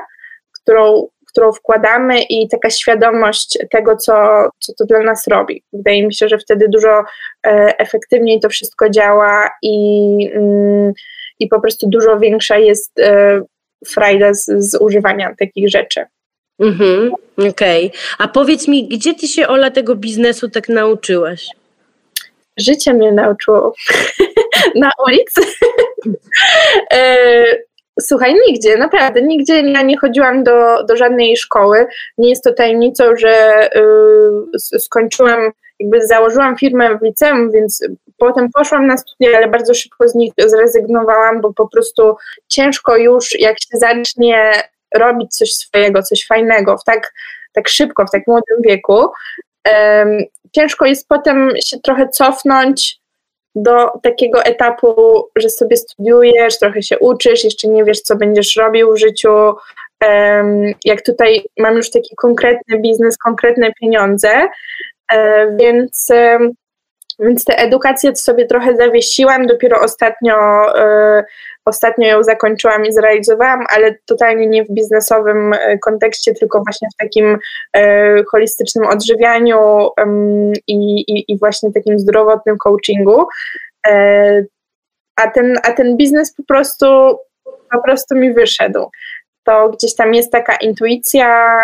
którą, 0.52 1.08
którą 1.28 1.52
wkładamy 1.52 2.22
i 2.22 2.48
taka 2.48 2.70
świadomość 2.70 3.58
tego, 3.70 3.96
co, 3.96 4.14
co 4.58 4.72
to 4.74 4.84
dla 4.84 5.00
nas 5.00 5.26
robi. 5.26 5.62
Wydaje 5.72 6.06
mi 6.06 6.14
się, 6.14 6.28
że 6.28 6.38
wtedy 6.38 6.68
dużo 6.68 7.04
efektywniej 7.78 8.40
to 8.40 8.48
wszystko 8.48 8.90
działa 8.90 9.50
i, 9.62 10.30
mm, 10.34 10.92
i 11.38 11.48
po 11.48 11.60
prostu 11.60 11.88
dużo 11.88 12.18
większa 12.18 12.56
jest 12.56 13.00
frajda 13.86 14.34
z, 14.34 14.44
z 14.58 14.80
używania 14.80 15.34
takich 15.38 15.70
rzeczy. 15.70 16.04
Mhm, 16.60 17.12
okej. 17.36 17.86
Okay. 17.86 18.00
A 18.18 18.28
powiedz 18.28 18.68
mi, 18.68 18.88
gdzie 18.88 19.14
ty 19.14 19.28
się, 19.28 19.48
Ola, 19.48 19.70
tego 19.70 19.94
biznesu 19.96 20.48
tak 20.48 20.68
nauczyłaś? 20.68 21.48
Życie 22.58 22.94
mnie 22.94 23.12
nauczyło. 23.12 23.74
Na 24.74 24.90
ulicy. 25.06 25.40
E, 26.92 27.44
słuchaj, 28.00 28.34
nigdzie, 28.48 28.76
naprawdę, 28.76 29.22
nigdzie 29.22 29.60
ja 29.60 29.82
nie 29.82 29.98
chodziłam 29.98 30.44
do, 30.44 30.84
do 30.84 30.96
żadnej 30.96 31.36
szkoły. 31.36 31.86
Nie 32.18 32.30
jest 32.30 32.44
to 32.44 32.52
tajemnicą, 32.52 33.04
że 33.16 33.64
y, 34.74 34.78
skończyłam, 34.78 35.50
jakby 35.80 36.06
założyłam 36.06 36.56
firmę 36.56 36.98
w 36.98 37.02
liceum, 37.02 37.50
więc 37.50 37.84
potem 38.18 38.48
poszłam 38.54 38.86
na 38.86 38.96
studia, 38.96 39.36
ale 39.36 39.48
bardzo 39.48 39.74
szybko 39.74 40.08
z 40.08 40.14
nich 40.14 40.32
zrezygnowałam, 40.46 41.40
bo 41.40 41.52
po 41.52 41.68
prostu 41.68 42.16
ciężko 42.48 42.96
już, 42.96 43.40
jak 43.40 43.56
się 43.60 43.78
zacznie 43.78 44.52
robić 44.94 45.36
coś 45.36 45.52
swojego, 45.52 46.02
coś 46.02 46.26
fajnego 46.26 46.78
w 46.78 46.84
tak, 46.84 47.12
tak 47.52 47.68
szybko, 47.68 48.06
w 48.06 48.10
tak 48.10 48.26
młodym 48.26 48.62
wieku, 48.62 49.08
ciężko 50.52 50.86
jest 50.86 51.08
potem 51.08 51.50
się 51.66 51.80
trochę 51.80 52.08
cofnąć 52.08 53.00
do 53.54 53.90
takiego 54.02 54.44
etapu, 54.44 55.24
że 55.36 55.50
sobie 55.50 55.76
studiujesz, 55.76 56.58
trochę 56.58 56.82
się 56.82 56.98
uczysz, 56.98 57.44
jeszcze 57.44 57.68
nie 57.68 57.84
wiesz, 57.84 58.00
co 58.00 58.16
będziesz 58.16 58.56
robił 58.56 58.92
w 58.92 58.98
życiu. 58.98 59.54
Jak 60.84 61.02
tutaj 61.02 61.44
mam 61.58 61.76
już 61.76 61.90
taki 61.90 62.16
konkretny 62.16 62.78
biznes, 62.80 63.18
konkretne 63.18 63.72
pieniądze, 63.80 64.48
um, 65.12 65.56
więc 65.56 66.08
więc 67.18 67.44
tę 67.44 67.58
edukację 67.58 68.16
sobie 68.16 68.46
trochę 68.46 68.76
zawiesiłam, 68.76 69.46
dopiero 69.46 69.80
ostatnio, 69.80 70.66
y, 71.18 71.24
ostatnio 71.64 72.08
ją 72.08 72.22
zakończyłam 72.22 72.86
i 72.86 72.92
zrealizowałam, 72.92 73.64
ale 73.68 73.94
totalnie 74.06 74.46
nie 74.46 74.64
w 74.64 74.70
biznesowym 74.70 75.52
e, 75.52 75.78
kontekście, 75.78 76.34
tylko 76.34 76.62
właśnie 76.66 76.88
w 76.94 76.96
takim 76.96 77.38
y, 77.76 78.24
holistycznym 78.30 78.86
odżywianiu 78.86 79.88
i, 80.66 81.04
i, 81.28 81.38
właśnie 81.38 81.72
takim 81.72 81.98
zdrowotnym 81.98 82.58
coachingu. 82.58 83.26
a, 85.16 85.30
ten, 85.34 85.58
a 85.62 85.72
ten 85.72 85.96
biznes 85.96 86.34
po 86.34 86.42
prostu, 86.42 86.86
po 87.72 87.82
prostu 87.84 88.16
mi 88.16 88.32
wyszedł. 88.34 88.90
To 89.44 89.68
gdzieś 89.68 89.94
tam 89.94 90.14
jest 90.14 90.32
taka 90.32 90.56
intuicja, 90.56 91.60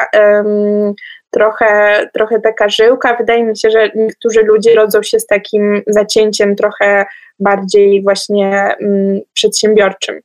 trochę, 1.35 2.00
trochę 2.12 2.41
taka 2.41 2.69
żyłka. 2.69 3.17
Wydaje 3.17 3.45
mi 3.45 3.59
się, 3.59 3.71
że 3.71 3.91
niektórzy 3.95 4.43
ludzie 4.43 4.75
rodzą 4.75 5.03
się 5.03 5.21
z 5.21 5.26
takim 5.26 5.83
zacięciem 5.87 6.57
trochę 6.57 7.07
bardziej 7.38 8.03
właśnie 8.03 8.75
mm, 8.81 9.21
przedsiębiorczym. 9.33 10.21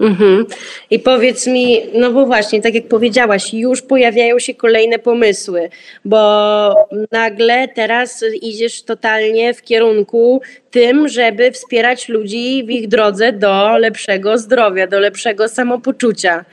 Mhm. 0.00 0.46
I 0.90 0.98
powiedz 0.98 1.46
mi, 1.46 1.80
no 1.94 2.12
bo 2.12 2.26
właśnie, 2.26 2.62
tak 2.62 2.74
jak 2.74 2.88
powiedziałaś, 2.88 3.54
już 3.54 3.82
pojawiają 3.82 4.38
się 4.38 4.54
kolejne 4.54 4.98
pomysły, 4.98 5.70
bo 6.04 6.88
nagle 7.12 7.68
teraz 7.68 8.24
idziesz 8.42 8.82
totalnie 8.82 9.54
w 9.54 9.62
kierunku 9.62 10.40
tym, 10.70 11.08
żeby 11.08 11.52
wspierać 11.52 12.08
ludzi 12.08 12.64
w 12.66 12.70
ich 12.70 12.88
drodze 12.88 13.32
do 13.32 13.78
lepszego 13.78 14.38
zdrowia, 14.38 14.86
do 14.86 15.00
lepszego 15.00 15.48
samopoczucia 15.48 16.44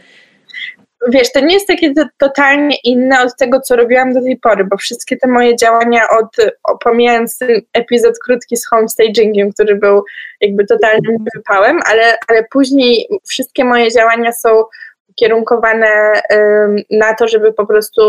wiesz, 1.08 1.32
to 1.32 1.40
nie 1.40 1.54
jest 1.54 1.68
takie 1.68 1.94
totalnie 2.18 2.76
inne 2.84 3.22
od 3.22 3.38
tego, 3.38 3.62
co 3.62 3.76
robiłam 3.76 4.14
do 4.14 4.22
tej 4.22 4.38
pory, 4.38 4.64
bo 4.64 4.78
wszystkie 4.78 5.18
te 5.18 5.28
moje 5.28 5.56
działania 5.56 6.02
od, 6.10 6.36
pomijając 6.84 7.38
ten 7.38 7.62
epizod 7.74 8.14
krótki 8.26 8.58
z 8.58 8.68
homestagingiem, 8.68 9.52
który 9.52 9.76
był 9.76 10.04
jakby 10.42 10.66
totalnym 10.66 11.18
wypałem, 11.36 11.80
ale, 11.86 12.18
ale 12.28 12.46
później 12.52 13.08
wszystkie 13.28 13.66
moje 13.66 13.92
działania 13.92 14.32
są 14.32 14.64
ukierunkowane 15.10 16.22
na 16.92 17.14
to, 17.14 17.28
żeby 17.28 17.54
po 17.54 17.66
prostu 17.66 18.02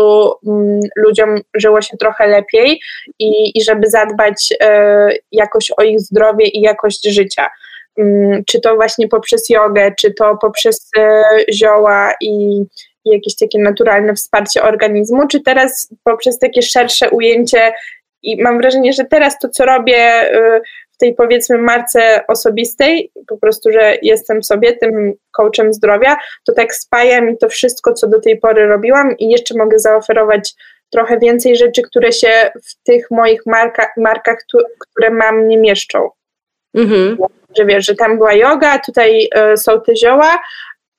um, 0.43 0.79
ludziom 0.95 1.41
żyło 1.53 1.81
się 1.81 1.97
trochę 1.97 2.27
lepiej 2.27 2.79
i, 3.19 3.57
i 3.57 3.63
żeby 3.63 3.89
zadbać 3.89 4.51
y, 4.51 4.65
jakoś 5.31 5.71
o 5.77 5.83
ich 5.83 5.99
zdrowie 5.99 6.47
i 6.47 6.61
jakość 6.61 7.07
życia. 7.07 7.49
Mm, 7.97 8.43
czy 8.45 8.61
to 8.61 8.75
właśnie 8.75 9.07
poprzez 9.07 9.49
jogę, 9.49 9.91
czy 9.99 10.13
to 10.13 10.37
poprzez 10.41 10.89
e, 10.97 11.23
zioła 11.53 12.13
i, 12.21 12.63
jakieś 13.05 13.35
takie 13.35 13.59
naturalne 13.59 14.13
wsparcie 14.13 14.63
organizmu, 14.63 15.27
czy 15.27 15.41
teraz 15.41 15.93
poprzez 16.03 16.39
takie 16.39 16.61
szersze 16.61 17.09
ujęcie 17.09 17.73
i 18.23 18.43
mam 18.43 18.57
wrażenie, 18.57 18.93
że 18.93 19.05
teraz 19.05 19.39
to, 19.39 19.49
co 19.49 19.65
robię 19.65 19.97
e, 19.97 20.61
w 20.91 20.97
tej 20.97 21.15
powiedzmy 21.15 21.57
marce 21.57 22.27
osobistej, 22.27 23.11
po 23.27 23.37
prostu, 23.37 23.71
że 23.71 23.97
jestem 24.01 24.43
sobie 24.43 24.73
tym 24.73 25.13
coachem 25.31 25.73
zdrowia, 25.73 26.17
to 26.45 26.53
tak 26.53 26.73
spaja 26.73 27.21
mi 27.21 27.37
to 27.37 27.49
wszystko, 27.49 27.93
co 27.93 28.07
do 28.07 28.21
tej 28.21 28.39
pory 28.39 28.67
robiłam 28.67 29.17
i 29.17 29.29
jeszcze 29.29 29.57
mogę 29.57 29.79
zaoferować 29.79 30.53
trochę 30.89 31.19
więcej 31.19 31.55
rzeczy, 31.55 31.81
które 31.81 32.11
się 32.11 32.51
w 32.63 32.83
tych 32.83 33.11
moich 33.11 33.45
marka, 33.45 33.87
markach, 33.97 34.37
które 34.79 35.09
mam, 35.09 35.47
nie 35.47 35.57
mieszczą. 35.57 36.09
Mhm 36.75 37.17
że 37.57 37.65
wiesz, 37.65 37.85
że 37.85 37.95
tam 37.95 38.17
była 38.17 38.33
yoga, 38.33 38.79
tutaj 38.79 39.29
y, 39.53 39.57
są 39.57 39.81
te 39.81 39.95
zioła 39.95 40.39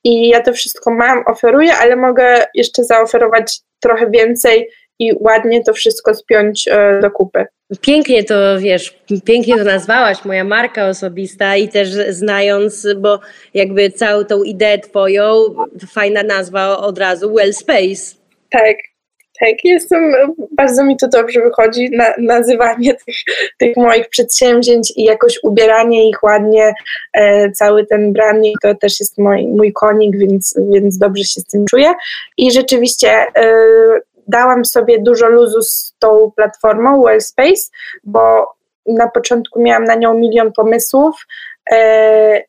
i 0.05 0.29
ja 0.29 0.43
to 0.43 0.53
wszystko 0.53 0.91
mam, 0.91 1.23
oferuję, 1.27 1.75
ale 1.75 1.97
mogę 1.97 2.45
jeszcze 2.55 2.85
zaoferować 2.85 3.61
trochę 3.81 4.11
więcej 4.11 4.69
i 4.99 5.13
ładnie 5.21 5.65
to 5.65 5.73
wszystko 5.73 6.15
spiąć 6.15 6.69
y, 6.69 7.01
do 7.03 7.11
kupy. 7.11 7.47
Pięknie 7.81 8.25
to 8.25 8.59
wiesz, 8.59 8.99
pięknie 9.25 9.57
to 9.57 9.65
nazwałaś, 9.65 10.25
moja 10.25 10.45
marka 10.45 10.89
osobista 10.89 11.57
i 11.57 11.69
też 11.69 11.89
znając, 12.09 12.87
bo 12.97 13.21
jakby 13.55 13.91
całą 13.91 14.25
tą 14.25 14.43
ideę 14.43 14.79
twoją, 14.79 15.35
fajna 15.93 16.23
nazwa 16.23 16.79
od 16.79 16.99
razu, 16.99 17.35
Well 17.35 17.55
Space. 17.55 18.17
Tak, 18.51 18.77
tak, 19.41 19.65
jestem, 19.65 20.13
bardzo 20.53 20.85
mi 20.85 20.97
to 20.97 21.09
dobrze 21.09 21.41
wychodzi, 21.41 21.91
na, 21.91 22.13
nazywanie 22.19 22.95
tych, 23.07 23.17
tych 23.59 23.77
moich 23.77 24.09
przedsięwzięć 24.09 24.93
i 24.97 25.05
jakoś 25.05 25.39
ubieranie 25.43 26.09
ich 26.09 26.23
ładnie, 26.23 26.75
e, 27.13 27.51
cały 27.51 27.87
ten 27.87 28.13
branding 28.13 28.57
to 28.63 28.75
też 28.75 29.01
jest 29.01 29.19
mój, 29.19 29.47
mój 29.47 29.73
konik, 29.73 30.19
więc, 30.19 30.55
więc 30.71 30.99
dobrze 30.99 31.25
się 31.25 31.41
z 31.41 31.45
tym 31.45 31.65
czuję. 31.71 31.95
I 32.37 32.53
rzeczywiście 32.53 33.11
e, 33.11 33.55
dałam 34.29 34.65
sobie 34.65 34.99
dużo 34.99 35.29
luzu 35.29 35.63
z 35.63 35.95
tą 35.99 36.33
platformą 36.37 37.03
Wellspace, 37.03 37.71
bo 38.05 38.53
na 38.87 39.09
początku 39.09 39.63
miałam 39.63 39.85
na 39.85 39.95
nią 39.95 40.15
milion 40.15 40.53
pomysłów 40.53 41.27
e, 41.71 42.43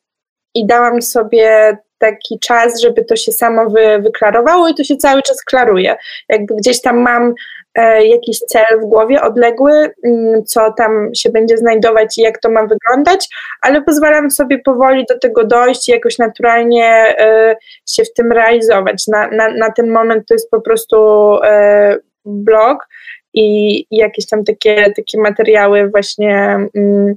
i 0.54 0.66
dałam 0.66 1.02
sobie 1.02 1.78
taki 2.00 2.40
czas, 2.40 2.82
żeby 2.82 3.06
to 3.06 3.16
się 3.16 3.32
samo 3.32 3.70
wy, 3.70 4.00
wyklarowało 4.02 4.70
i 4.70 4.76
to 4.76 4.84
się 4.84 4.98
cały 4.98 5.22
czas 5.22 5.44
klaruje. 5.44 5.98
Jakby 6.30 6.56
gdzieś 6.56 6.82
tam 6.82 6.98
mam 6.98 7.34
e, 7.76 8.06
jakiś 8.06 8.40
cel 8.40 8.80
w 8.82 8.86
głowie 8.86 9.22
odległy, 9.22 9.94
mm, 10.04 10.46
co 10.46 10.74
tam 10.78 11.10
się 11.16 11.30
będzie 11.30 11.58
znajdować 11.58 12.18
i 12.18 12.22
jak 12.22 12.38
to 12.38 12.52
ma 12.52 12.66
wyglądać, 12.66 13.28
ale 13.62 13.82
pozwalam 13.82 14.32
sobie 14.32 14.60
powoli 14.60 15.06
do 15.10 15.20
tego 15.20 15.44
dojść 15.44 15.90
i 15.90 15.92
jakoś 15.92 16.18
naturalnie 16.18 16.86
e, 17.20 17.56
się 17.88 18.04
w 18.04 18.14
tym 18.14 18.32
realizować. 18.32 19.08
Na, 19.08 19.28
na, 19.28 19.50
na 19.50 19.72
ten 19.72 19.92
moment 19.92 20.28
to 20.28 20.34
jest 20.34 20.50
po 20.50 20.62
prostu 20.62 20.98
e, 21.44 21.98
blog 22.26 22.88
i, 23.34 23.80
i 23.92 23.98
jakieś 23.98 24.28
tam 24.28 24.44
takie, 24.44 24.94
takie 24.96 25.22
materiały 25.22 25.90
właśnie 25.90 26.58
mm, 26.76 27.16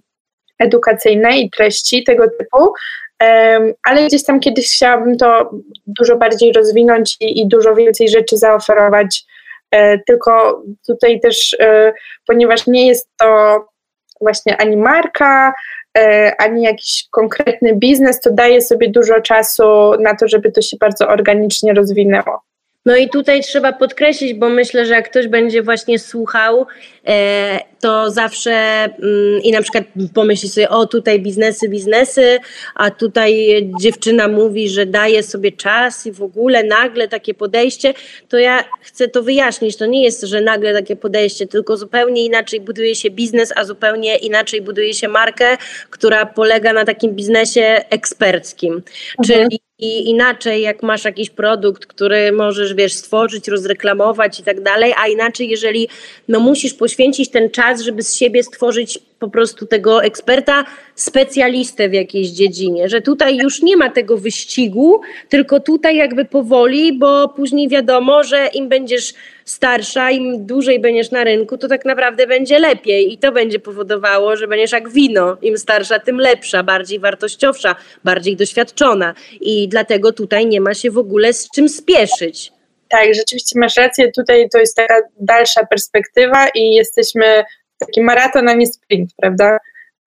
edukacyjne 0.62 1.38
i 1.38 1.50
treści 1.50 2.04
tego 2.04 2.24
typu, 2.38 2.72
ale 3.82 4.06
gdzieś 4.06 4.24
tam 4.24 4.40
kiedyś 4.40 4.74
chciałabym 4.74 5.16
to 5.16 5.50
dużo 5.86 6.16
bardziej 6.16 6.52
rozwinąć 6.52 7.16
i, 7.20 7.40
i 7.40 7.48
dużo 7.48 7.74
więcej 7.74 8.08
rzeczy 8.08 8.36
zaoferować. 8.36 9.24
E, 9.70 9.98
tylko 9.98 10.62
tutaj 10.86 11.20
też, 11.20 11.56
e, 11.60 11.92
ponieważ 12.26 12.66
nie 12.66 12.86
jest 12.86 13.08
to 13.20 13.60
właśnie 14.20 14.56
ani 14.56 14.76
marka, 14.76 15.52
e, 15.98 16.32
ani 16.38 16.62
jakiś 16.62 17.06
konkretny 17.10 17.76
biznes, 17.76 18.20
to 18.20 18.30
daje 18.30 18.62
sobie 18.62 18.90
dużo 18.90 19.20
czasu 19.20 19.92
na 20.00 20.16
to, 20.16 20.28
żeby 20.28 20.52
to 20.52 20.62
się 20.62 20.76
bardzo 20.80 21.08
organicznie 21.08 21.72
rozwinęło. 21.72 22.42
No 22.86 22.96
i 22.96 23.08
tutaj 23.08 23.40
trzeba 23.40 23.72
podkreślić, 23.72 24.34
bo 24.34 24.48
myślę, 24.48 24.86
że 24.86 24.94
jak 24.94 25.10
ktoś 25.10 25.28
będzie 25.28 25.62
właśnie 25.62 25.98
słuchał, 25.98 26.66
to 27.80 28.10
zawsze 28.10 28.52
mm, 28.52 29.42
i 29.42 29.52
na 29.52 29.62
przykład 29.62 29.84
pomyśli 30.14 30.48
sobie, 30.48 30.68
o 30.68 30.86
tutaj 30.86 31.20
biznesy, 31.20 31.68
biznesy, 31.68 32.38
a 32.74 32.90
tutaj 32.90 33.62
dziewczyna 33.80 34.28
mówi, 34.28 34.68
że 34.68 34.86
daje 34.86 35.22
sobie 35.22 35.52
czas 35.52 36.06
i 36.06 36.12
w 36.12 36.22
ogóle 36.22 36.64
nagle 36.64 37.08
takie 37.08 37.34
podejście, 37.34 37.94
to 38.28 38.38
ja 38.38 38.64
chcę 38.80 39.08
to 39.08 39.22
wyjaśnić. 39.22 39.76
To 39.76 39.86
nie 39.86 40.04
jest, 40.04 40.22
że 40.22 40.40
nagle 40.40 40.72
takie 40.72 40.96
podejście, 40.96 41.46
tylko 41.46 41.76
zupełnie 41.76 42.24
inaczej 42.24 42.60
buduje 42.60 42.94
się 42.94 43.10
biznes, 43.10 43.52
a 43.56 43.64
zupełnie 43.64 44.16
inaczej 44.16 44.62
buduje 44.62 44.94
się 44.94 45.08
markę, 45.08 45.56
która 45.90 46.26
polega 46.26 46.72
na 46.72 46.84
takim 46.84 47.14
biznesie 47.14 47.84
eksperckim. 47.90 48.82
Mhm. 49.18 49.48
Czyli 49.48 49.60
i 49.78 50.10
inaczej, 50.10 50.62
jak 50.62 50.82
masz 50.82 51.04
jakiś 51.04 51.30
produkt, 51.30 51.86
który 51.86 52.32
możesz, 52.32 52.74
wiesz, 52.74 52.92
stworzyć, 52.92 53.48
rozreklamować 53.48 54.40
i 54.40 54.42
tak 54.42 54.60
dalej, 54.60 54.94
a 54.98 55.08
inaczej, 55.08 55.48
jeżeli 55.48 55.88
no, 56.28 56.40
musisz 56.40 56.74
poświęcić 56.74 56.91
ten 57.32 57.50
czas, 57.50 57.80
żeby 57.80 58.02
z 58.02 58.14
siebie 58.14 58.42
stworzyć 58.42 58.98
po 59.18 59.28
prostu 59.28 59.66
tego 59.66 60.04
eksperta, 60.04 60.64
specjalistę 60.94 61.88
w 61.88 61.92
jakiejś 61.92 62.28
dziedzinie, 62.28 62.88
że 62.88 63.00
tutaj 63.00 63.36
już 63.36 63.62
nie 63.62 63.76
ma 63.76 63.90
tego 63.90 64.18
wyścigu, 64.18 65.00
tylko 65.28 65.60
tutaj 65.60 65.96
jakby 65.96 66.24
powoli, 66.24 66.98
bo 66.98 67.28
później 67.28 67.68
wiadomo, 67.68 68.24
że 68.24 68.46
im 68.54 68.68
będziesz 68.68 69.14
starsza, 69.44 70.10
im 70.10 70.46
dłużej 70.46 70.80
będziesz 70.80 71.10
na 71.10 71.24
rynku, 71.24 71.58
to 71.58 71.68
tak 71.68 71.84
naprawdę 71.84 72.26
będzie 72.26 72.58
lepiej 72.58 73.12
i 73.12 73.18
to 73.18 73.32
będzie 73.32 73.58
powodowało, 73.58 74.36
że 74.36 74.48
będziesz 74.48 74.72
jak 74.72 74.88
wino, 74.88 75.36
im 75.42 75.58
starsza, 75.58 75.98
tym 75.98 76.18
lepsza, 76.18 76.62
bardziej 76.62 76.98
wartościowsza, 76.98 77.76
bardziej 78.04 78.36
doświadczona 78.36 79.14
i 79.40 79.68
dlatego 79.68 80.12
tutaj 80.12 80.46
nie 80.46 80.60
ma 80.60 80.74
się 80.74 80.90
w 80.90 80.98
ogóle 80.98 81.32
z 81.32 81.50
czym 81.50 81.68
spieszyć. 81.68 82.52
Tak, 82.92 83.14
rzeczywiście 83.14 83.60
masz 83.60 83.76
rację, 83.76 84.12
tutaj 84.12 84.48
to 84.48 84.58
jest 84.58 84.76
taka 84.76 84.94
dalsza 85.20 85.66
perspektywa 85.66 86.48
i 86.48 86.72
jesteśmy 86.72 87.44
taki 87.78 88.02
maraton, 88.02 88.48
a 88.48 88.54
nie 88.54 88.66
sprint, 88.66 89.10
prawda? 89.16 89.58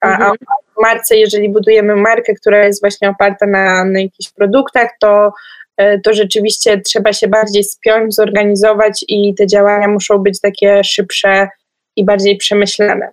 A, 0.01 0.12
mhm. 0.12 0.32
a 0.32 0.54
w 0.75 0.82
marce, 0.82 1.15
jeżeli 1.15 1.50
budujemy 1.50 1.96
markę, 1.96 2.34
która 2.34 2.65
jest 2.65 2.82
właśnie 2.82 3.10
oparta 3.10 3.46
na, 3.46 3.86
na 3.86 4.00
jakichś 4.00 4.32
produktach, 4.32 4.89
to, 5.00 5.32
e, 5.77 6.00
to 6.00 6.13
rzeczywiście 6.13 6.82
trzeba 6.82 7.13
się 7.13 7.27
bardziej 7.27 7.63
spiąć, 7.63 8.15
zorganizować 8.15 9.06
i 9.08 9.36
te 9.36 9.48
działania 9.48 9.88
muszą 9.88 10.18
być 10.18 10.42
takie 10.42 10.84
szybsze 10.84 11.48
i 11.96 12.06
bardziej 12.06 12.38
przemyślane. 12.38 13.10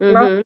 No. 0.00 0.20
Mhm. 0.20 0.42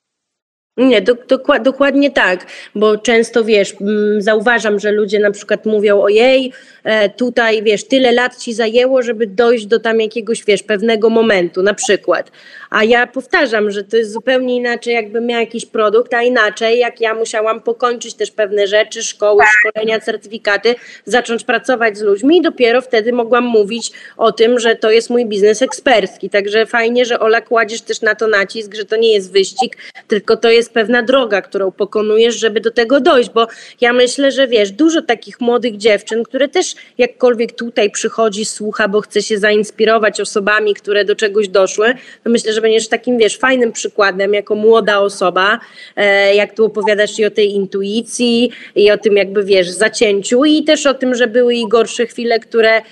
Nie, 0.77 1.03
do, 1.03 1.15
dokładnie 1.63 2.11
tak, 2.11 2.47
bo 2.75 2.99
często 2.99 3.45
wiesz, 3.45 3.75
zauważam, 4.19 4.81
że 4.81 4.93
ludzie 4.93 5.19
na 5.19 5.31
przykład 5.31 5.67
mówią: 5.67 6.03
Ojej, 6.03 6.53
e, 6.85 7.09
tutaj 7.09 7.63
wiesz, 7.63 7.85
tyle 7.85 8.13
lat 8.13 8.39
ci 8.39 8.55
zajęło, 8.55 9.03
żeby 9.03 9.27
dojść 9.27 9.67
do 9.67 9.81
tam 9.81 10.01
jakiegoś 10.01 10.45
wiesz, 10.45 10.63
pewnego 10.63 11.11
momentu, 11.11 11.63
na 11.63 11.75
przykład. 11.75 12.31
A 12.71 12.85
ja 12.85 13.07
powtarzam, 13.07 13.71
że 13.71 13.85
to 13.85 13.97
jest 13.97 14.13
zupełnie 14.13 14.57
inaczej, 14.57 14.95
jakbym 14.95 15.27
miał 15.27 15.41
jakiś 15.41 15.67
produkt, 15.67 16.15
a 16.15 16.23
inaczej, 16.23 16.79
jak 16.79 17.01
ja 17.01 17.15
musiałam 17.15 17.61
pokończyć 17.61 18.15
też 18.15 18.31
pewne 18.31 18.67
rzeczy, 18.67 19.03
szkoły, 19.03 19.43
tak. 19.43 19.49
szkolenia, 19.59 20.01
certyfikaty, 20.01 20.75
zacząć 21.05 21.45
pracować 21.45 21.99
z 21.99 22.03
ludźmi 22.03 22.37
i 22.37 22.43
dopiero 22.43 22.81
wtedy 22.81 23.13
mogłam 23.13 23.45
mówić 23.45 23.93
o 24.17 24.33
tym, 24.33 24.59
że 24.59 24.77
to 24.77 24.91
jest 24.91 25.11
mój 25.11 25.27
biznes 25.27 25.63
ekspercki. 25.63 26.31
Także 26.31 26.67
fajnie, 26.67 27.05
że 27.05 27.21
Ola 27.21 27.41
kładziesz 27.41 27.81
też 27.81 28.01
na 28.01 28.15
to 28.15 28.29
nacisk, 28.29 28.75
że 28.75 28.85
to 28.85 28.97
nie 28.97 29.13
jest 29.13 29.33
wyścig, 29.33 29.77
tylko 30.09 30.37
to 30.37 30.51
jest 30.51 30.64
jest 30.65 30.75
pewna 30.75 31.03
droga, 31.03 31.43
którą 31.43 31.73
pokonujesz, 31.73 32.35
żeby 32.35 32.61
do 32.61 32.71
tego 32.71 33.01
dojść, 33.01 33.31
bo 33.31 33.47
ja 33.81 33.93
myślę, 33.93 34.33
że 34.33 34.49
wiesz, 34.49 34.71
dużo 34.71 35.03
takich 35.03 35.41
młodych 35.41 35.77
dziewczyn, 35.77 36.25
które 36.25 36.49
też 36.49 36.75
jakkolwiek 36.99 37.53
tutaj 37.53 37.91
przychodzi, 37.91 38.45
słucha, 38.45 38.89
bo 38.89 39.01
chce 39.01 39.23
się 39.23 39.39
zainspirować 39.39 40.21
osobami, 40.21 40.75
które 40.75 41.05
do 41.05 41.17
czegoś 41.17 41.49
doszły, 41.49 41.95
to 42.25 42.31
myślę, 42.31 42.53
że 42.53 42.61
będziesz 42.61 42.89
takim, 42.89 43.19
wiesz, 43.19 43.39
fajnym 43.39 43.73
przykładem 43.73 44.35
jako 44.35 44.55
młoda 44.55 44.99
osoba, 44.99 45.61
e, 45.97 46.35
jak 46.35 46.55
tu 46.55 46.65
opowiadasz 46.65 47.19
i 47.19 47.25
o 47.25 47.31
tej 47.31 47.53
intuicji 47.53 48.51
i 48.75 48.91
o 48.91 48.99
tym 48.99 49.17
jakby, 49.17 49.45
wiesz, 49.45 49.71
zacięciu 49.71 50.45
i 50.45 50.65
też 50.65 50.87
o 50.87 50.95
tym, 50.95 51.15
że 51.15 51.27
były 51.27 51.55
i 51.55 51.69
gorsze 51.69 52.07
chwile, 52.07 52.41
które 52.41 52.83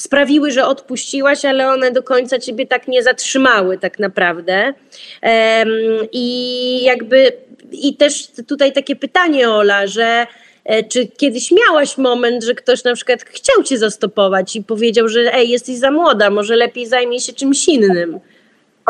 sprawiły, 0.00 0.50
że 0.50 0.66
odpuściłaś, 0.66 1.44
ale 1.44 1.68
one 1.68 1.90
do 1.90 2.02
końca 2.02 2.38
ciebie 2.38 2.66
tak 2.66 2.88
nie 2.88 3.02
zatrzymały 3.02 3.78
tak 3.78 3.98
naprawdę. 3.98 4.74
I 6.12 6.84
jakby 6.84 7.32
i 7.72 7.96
też 7.96 8.26
tutaj 8.48 8.72
takie 8.72 8.96
pytanie, 8.96 9.50
Ola, 9.50 9.86
że 9.86 10.26
e, 10.64 10.84
czy 10.84 11.06
kiedyś 11.06 11.50
miałaś 11.50 11.98
moment, 11.98 12.44
że 12.44 12.54
ktoś 12.54 12.84
na 12.84 12.94
przykład 12.94 13.22
chciał 13.22 13.62
cię 13.62 13.78
zastopować 13.78 14.56
i 14.56 14.62
powiedział, 14.62 15.08
że 15.08 15.34
ej, 15.34 15.48
jesteś 15.48 15.76
za 15.76 15.90
młoda, 15.90 16.30
może 16.30 16.56
lepiej 16.56 16.86
zajmij 16.86 17.20
się 17.20 17.32
czymś 17.32 17.68
innym? 17.68 18.20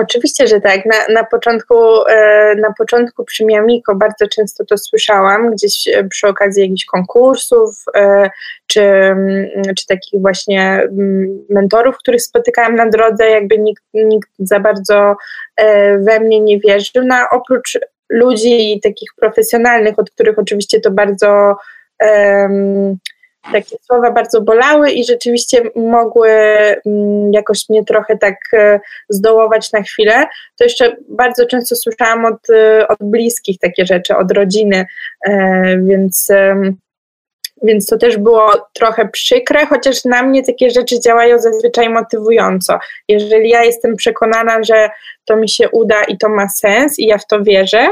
Oczywiście, 0.01 0.47
że 0.47 0.61
tak. 0.61 0.81
Na, 0.87 1.15
na, 1.15 1.25
początku, 1.25 1.75
e, 2.09 2.55
na 2.55 2.73
początku 2.79 3.25
przy 3.25 3.45
Miamiko 3.45 3.95
bardzo 3.95 4.29
często 4.29 4.65
to 4.65 4.79
słyszałam, 4.79 5.51
gdzieś 5.51 5.89
e, 5.89 6.05
przy 6.05 6.29
okazji 6.29 6.63
jakichś 6.63 6.85
konkursów, 6.85 7.85
e, 7.97 8.31
czy, 8.67 8.83
czy 9.79 9.87
takich 9.87 10.21
właśnie 10.21 10.89
mentorów, 11.51 11.97
których 11.99 12.23
spotykałam 12.23 12.75
na 12.75 12.89
drodze, 12.89 13.31
jakby 13.31 13.59
nikt, 13.59 13.85
nikt 13.95 14.31
za 14.39 14.61
bardzo 14.61 15.17
we 15.99 16.21
mnie 16.21 16.41
nie 16.41 16.59
wierzył. 16.59 17.05
No, 17.05 17.17
oprócz 17.31 17.79
ludzi 18.11 18.81
takich 18.83 19.11
profesjonalnych, 19.17 19.99
od 19.99 20.11
których 20.11 20.39
oczywiście 20.39 20.81
to 20.81 20.91
bardzo 20.91 21.57
um, 22.03 22.99
takie 23.53 23.77
słowa 23.83 24.11
bardzo 24.11 24.41
bolały 24.41 24.91
i 24.91 25.05
rzeczywiście 25.05 25.63
mogły 25.77 26.31
mm, 26.87 27.33
jakoś 27.33 27.69
mnie 27.69 27.85
trochę 27.85 28.19
tak 28.19 28.35
e, 28.53 28.81
zdołować 29.09 29.73
na 29.73 29.83
chwilę, 29.83 30.27
to 30.59 30.65
jeszcze 30.65 30.97
bardzo 31.09 31.47
często 31.47 31.77
słyszałam 31.77 32.25
od, 32.25 32.51
e, 32.51 32.89
od 32.89 32.99
bliskich 33.01 33.59
takie 33.59 33.87
rzeczy, 33.87 34.17
od 34.17 34.33
rodziny, 34.33 34.87
e, 35.27 35.77
więc, 35.79 36.29
więc 37.63 37.87
to 37.87 37.99
też 37.99 38.17
było 38.17 38.69
trochę 38.73 39.09
przykre, 39.09 39.67
chociaż 39.67 40.05
na 40.05 40.23
mnie 40.23 40.43
takie 40.43 40.71
rzeczy 40.71 41.01
działają 41.01 41.39
zazwyczaj 41.39 41.89
motywująco. 41.89 42.79
Jeżeli 43.09 43.51
ja 43.51 43.65
jestem 43.65 43.97
przekonana, 43.97 44.63
że 44.63 44.91
to 45.25 45.37
mi 45.37 45.49
się 45.49 45.69
uda 45.69 46.05
i 46.05 46.19
to 46.19 46.29
ma 46.29 46.49
sens 46.49 46.99
i 46.99 47.07
ja 47.07 47.19
w 47.19 47.27
to 47.27 47.43
wierzę, 47.43 47.89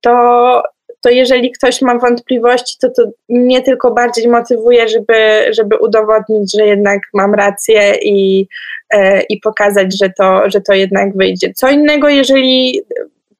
to 0.00 0.62
to 1.02 1.10
jeżeli 1.10 1.52
ktoś 1.52 1.82
ma 1.82 1.98
wątpliwości, 1.98 2.76
to 2.80 2.90
to 2.90 3.02
mnie 3.28 3.62
tylko 3.62 3.90
bardziej 3.90 4.28
motywuje, 4.28 4.88
żeby, 4.88 5.46
żeby 5.50 5.76
udowodnić, 5.76 6.52
że 6.56 6.66
jednak 6.66 7.00
mam 7.14 7.34
rację 7.34 7.94
i, 8.02 8.48
e, 8.90 9.22
i 9.22 9.40
pokazać, 9.40 9.98
że 9.98 10.10
to, 10.18 10.50
że 10.50 10.60
to 10.60 10.72
jednak 10.72 11.16
wyjdzie. 11.16 11.52
Co 11.54 11.70
innego, 11.70 12.08
jeżeli 12.08 12.82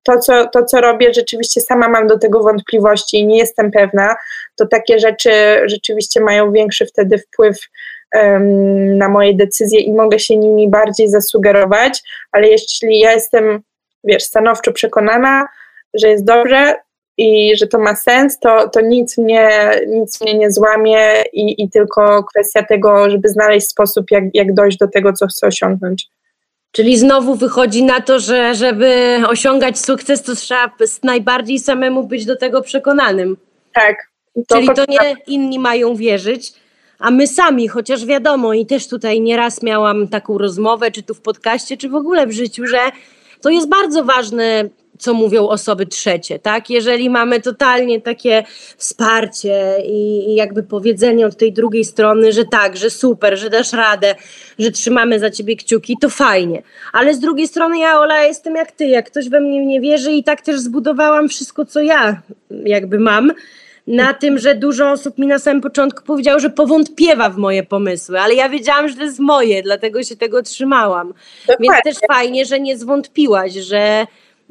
to 0.02 0.18
co, 0.18 0.46
to, 0.46 0.64
co 0.64 0.80
robię, 0.80 1.14
rzeczywiście 1.14 1.60
sama 1.60 1.88
mam 1.88 2.06
do 2.06 2.18
tego 2.18 2.42
wątpliwości 2.42 3.18
i 3.18 3.26
nie 3.26 3.38
jestem 3.38 3.70
pewna, 3.70 4.16
to 4.56 4.66
takie 4.66 4.98
rzeczy 4.98 5.30
rzeczywiście 5.64 6.20
mają 6.20 6.52
większy 6.52 6.86
wtedy 6.86 7.18
wpływ 7.18 7.58
um, 8.14 8.98
na 8.98 9.08
moje 9.08 9.34
decyzje 9.34 9.80
i 9.80 9.92
mogę 9.92 10.18
się 10.18 10.36
nimi 10.36 10.68
bardziej 10.68 11.08
zasugerować, 11.08 12.02
ale 12.32 12.48
jeśli 12.48 12.98
ja 12.98 13.12
jestem, 13.12 13.60
wiesz, 14.04 14.24
stanowczo 14.24 14.72
przekonana, 14.72 15.46
że 15.94 16.08
jest 16.08 16.24
dobrze, 16.24 16.74
i 17.18 17.52
że 17.56 17.66
to 17.66 17.78
ma 17.78 17.96
sens, 17.96 18.38
to, 18.38 18.68
to 18.68 18.80
nic, 18.80 19.18
mnie, 19.18 19.70
nic 19.88 20.20
mnie 20.20 20.34
nie 20.34 20.50
złamie 20.50 21.22
i, 21.32 21.62
i 21.62 21.70
tylko 21.70 22.24
kwestia 22.24 22.62
tego, 22.62 23.10
żeby 23.10 23.28
znaleźć 23.28 23.68
sposób, 23.68 24.10
jak, 24.10 24.24
jak 24.34 24.54
dojść 24.54 24.78
do 24.78 24.88
tego, 24.88 25.12
co 25.12 25.26
chcę 25.26 25.46
osiągnąć. 25.46 26.08
Czyli 26.72 26.98
znowu 26.98 27.34
wychodzi 27.34 27.84
na 27.84 28.00
to, 28.00 28.18
że 28.18 28.54
żeby 28.54 29.20
osiągać 29.28 29.78
sukces, 29.78 30.22
to 30.22 30.34
trzeba 30.34 30.70
najbardziej 31.02 31.58
samemu 31.58 32.04
być 32.04 32.26
do 32.26 32.36
tego 32.36 32.62
przekonanym. 32.62 33.36
Tak. 33.74 33.96
To 34.48 34.56
Czyli 34.56 34.68
to 34.68 34.84
nie 34.88 35.16
inni 35.26 35.58
mają 35.58 35.94
wierzyć, 35.94 36.52
a 36.98 37.10
my 37.10 37.26
sami, 37.26 37.68
chociaż 37.68 38.06
wiadomo, 38.06 38.52
i 38.52 38.66
też 38.66 38.88
tutaj 38.88 39.20
nieraz 39.20 39.62
miałam 39.62 40.08
taką 40.08 40.38
rozmowę, 40.38 40.90
czy 40.90 41.02
tu 41.02 41.14
w 41.14 41.20
podcaście, 41.20 41.76
czy 41.76 41.88
w 41.88 41.94
ogóle 41.94 42.26
w 42.26 42.32
życiu, 42.32 42.66
że 42.66 42.78
to 43.40 43.50
jest 43.50 43.68
bardzo 43.68 44.04
ważne 44.04 44.68
co 45.02 45.14
mówią 45.14 45.48
osoby 45.48 45.86
trzecie, 45.86 46.38
tak? 46.38 46.70
Jeżeli 46.70 47.10
mamy 47.10 47.40
totalnie 47.40 48.00
takie 48.00 48.44
wsparcie 48.76 49.76
i, 49.86 50.34
jakby 50.34 50.62
powiedzenie 50.62 51.26
od 51.26 51.36
tej 51.36 51.52
drugiej 51.52 51.84
strony, 51.84 52.32
że 52.32 52.44
tak, 52.44 52.76
że 52.76 52.90
super, 52.90 53.38
że 53.38 53.50
dasz 53.50 53.72
radę, 53.72 54.14
że 54.58 54.70
trzymamy 54.70 55.18
za 55.18 55.30
ciebie 55.30 55.56
kciuki, 55.56 55.96
to 56.00 56.08
fajnie. 56.08 56.62
Ale 56.92 57.14
z 57.14 57.20
drugiej 57.20 57.48
strony 57.48 57.78
ja, 57.78 58.00
Ola, 58.00 58.22
jestem 58.22 58.54
jak 58.54 58.72
ty, 58.72 58.86
jak 58.86 59.06
ktoś 59.06 59.28
we 59.28 59.40
mnie 59.40 59.66
nie 59.66 59.80
wierzy 59.80 60.12
i 60.12 60.24
tak 60.24 60.40
też 60.40 60.60
zbudowałam 60.60 61.28
wszystko, 61.28 61.64
co 61.64 61.80
ja 61.80 62.22
jakby 62.64 62.98
mam, 62.98 63.32
na 63.86 64.14
tym, 64.14 64.38
że 64.38 64.54
dużo 64.54 64.90
osób 64.90 65.18
mi 65.18 65.26
na 65.26 65.38
samym 65.38 65.62
początku 65.62 66.02
powiedziało, 66.04 66.38
że 66.40 66.50
powątpiewa 66.50 67.30
w 67.30 67.36
moje 67.36 67.62
pomysły, 67.62 68.20
ale 68.20 68.34
ja 68.34 68.48
wiedziałam, 68.48 68.88
że 68.88 68.94
to 68.96 69.02
jest 69.02 69.18
moje, 69.18 69.62
dlatego 69.62 70.02
się 70.02 70.16
tego 70.16 70.42
trzymałam. 70.42 71.14
Dokładnie. 71.46 71.68
Więc 71.84 71.98
też 71.98 72.08
fajnie, 72.08 72.44
że 72.44 72.60
nie 72.60 72.78
zwątpiłaś, 72.78 73.52
że, 73.52 74.06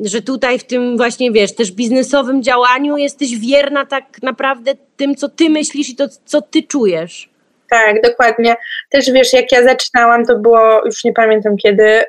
że 0.06 0.22
tutaj 0.22 0.60
w 0.60 0.64
tym 0.64 0.98
właśnie, 0.98 1.32
wiesz, 1.32 1.56
też 1.56 1.72
biznesowym 1.72 2.44
działaniu 2.44 2.98
jesteś 2.98 3.40
wierna 3.40 3.86
tak 3.86 4.04
naprawdę 4.24 4.72
tym, 4.98 5.16
co 5.16 5.30
ty 5.30 5.50
myślisz 5.50 5.90
i 5.90 5.96
to, 5.96 6.08
co 6.26 6.42
ty 6.42 6.64
czujesz. 6.64 7.30
Tak, 7.70 8.02
dokładnie. 8.02 8.56
Też 8.90 9.12
wiesz, 9.12 9.34
jak 9.34 9.52
ja 9.52 9.64
zaczynałam, 9.64 10.26
to 10.26 10.40
było 10.40 10.86
już 10.86 11.04
nie 11.04 11.14
pamiętam 11.14 11.58
kiedy, 11.58 11.84
y, 11.84 12.06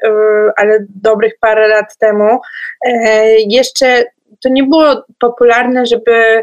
ale 0.56 0.78
dobrych 1.02 1.32
parę 1.40 1.68
lat 1.68 1.96
temu. 1.98 2.38
E, 2.86 3.24
jeszcze 3.48 4.04
to 4.42 4.48
nie 4.48 4.64
było 4.64 5.04
popularne, 5.20 5.86
żeby, 5.86 6.42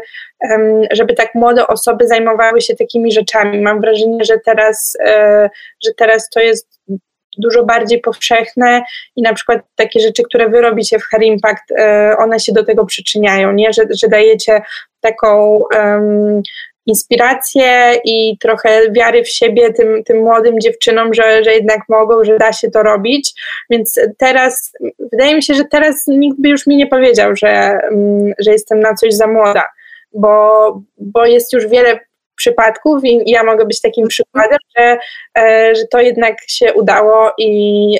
żeby 0.90 1.14
tak 1.14 1.34
młode 1.34 1.66
osoby 1.66 2.06
zajmowały 2.06 2.60
się 2.60 2.76
takimi 2.76 3.12
rzeczami. 3.12 3.60
Mam 3.60 3.80
wrażenie, 3.80 4.24
że 4.24 4.38
teraz, 4.44 4.96
e, 5.00 5.50
że 5.84 5.90
teraz 5.96 6.28
to 6.28 6.40
jest 6.40 6.80
dużo 7.38 7.64
bardziej 7.64 8.00
powszechne 8.00 8.82
i 9.16 9.22
na 9.22 9.34
przykład 9.34 9.60
takie 9.74 10.00
rzeczy, 10.00 10.22
które 10.22 10.48
wy 10.48 10.60
robicie 10.60 10.98
w 10.98 11.04
Hair 11.04 11.22
Impact, 11.22 11.72
e, 11.78 12.14
one 12.18 12.40
się 12.40 12.52
do 12.52 12.64
tego 12.64 12.86
przyczyniają, 12.86 13.52
nie? 13.52 13.72
Że, 13.72 13.82
że 14.02 14.08
dajecie 14.08 14.62
taką 15.00 15.62
um, 15.76 16.42
inspirację 16.86 17.94
i 18.04 18.38
trochę 18.38 18.92
wiary 18.92 19.22
w 19.24 19.28
siebie 19.28 19.72
tym, 19.72 20.04
tym 20.04 20.18
młodym 20.18 20.60
dziewczynom, 20.60 21.14
że, 21.14 21.44
że 21.44 21.52
jednak 21.52 21.80
mogą, 21.88 22.24
że 22.24 22.38
da 22.38 22.52
się 22.52 22.70
to 22.70 22.82
robić. 22.82 23.32
Więc 23.70 24.00
teraz, 24.18 24.72
wydaje 25.12 25.34
mi 25.34 25.42
się, 25.42 25.54
że 25.54 25.64
teraz 25.64 26.04
nikt 26.06 26.40
by 26.40 26.48
już 26.48 26.66
mi 26.66 26.76
nie 26.76 26.86
powiedział, 26.86 27.36
że, 27.36 27.48
mm, 27.48 28.32
że 28.38 28.52
jestem 28.52 28.80
na 28.80 28.94
coś 28.94 29.14
za 29.14 29.26
młoda, 29.26 29.64
bo, 30.12 30.82
bo 30.98 31.26
jest 31.26 31.52
już 31.52 31.66
wiele 31.66 32.00
przypadków 32.40 33.04
i 33.04 33.30
ja 33.30 33.44
mogę 33.44 33.64
być 33.64 33.80
takim 33.80 34.08
przykładem, 34.08 34.58
że, 34.78 34.98
e, 35.38 35.74
że 35.74 35.84
to 35.90 36.00
jednak 36.00 36.36
się 36.48 36.74
udało 36.74 37.32
i, 37.38 37.94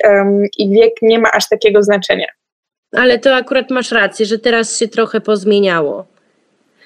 i 0.57 0.69
wiek 0.69 0.93
nie 1.01 1.19
ma 1.19 1.31
aż 1.31 1.49
takiego 1.49 1.83
znaczenia. 1.83 2.27
Ale 2.91 3.19
to 3.19 3.35
akurat 3.35 3.69
masz 3.69 3.91
rację, 3.91 4.25
że 4.25 4.39
teraz 4.39 4.79
się 4.79 4.87
trochę 4.87 5.21
pozmieniało. 5.21 6.10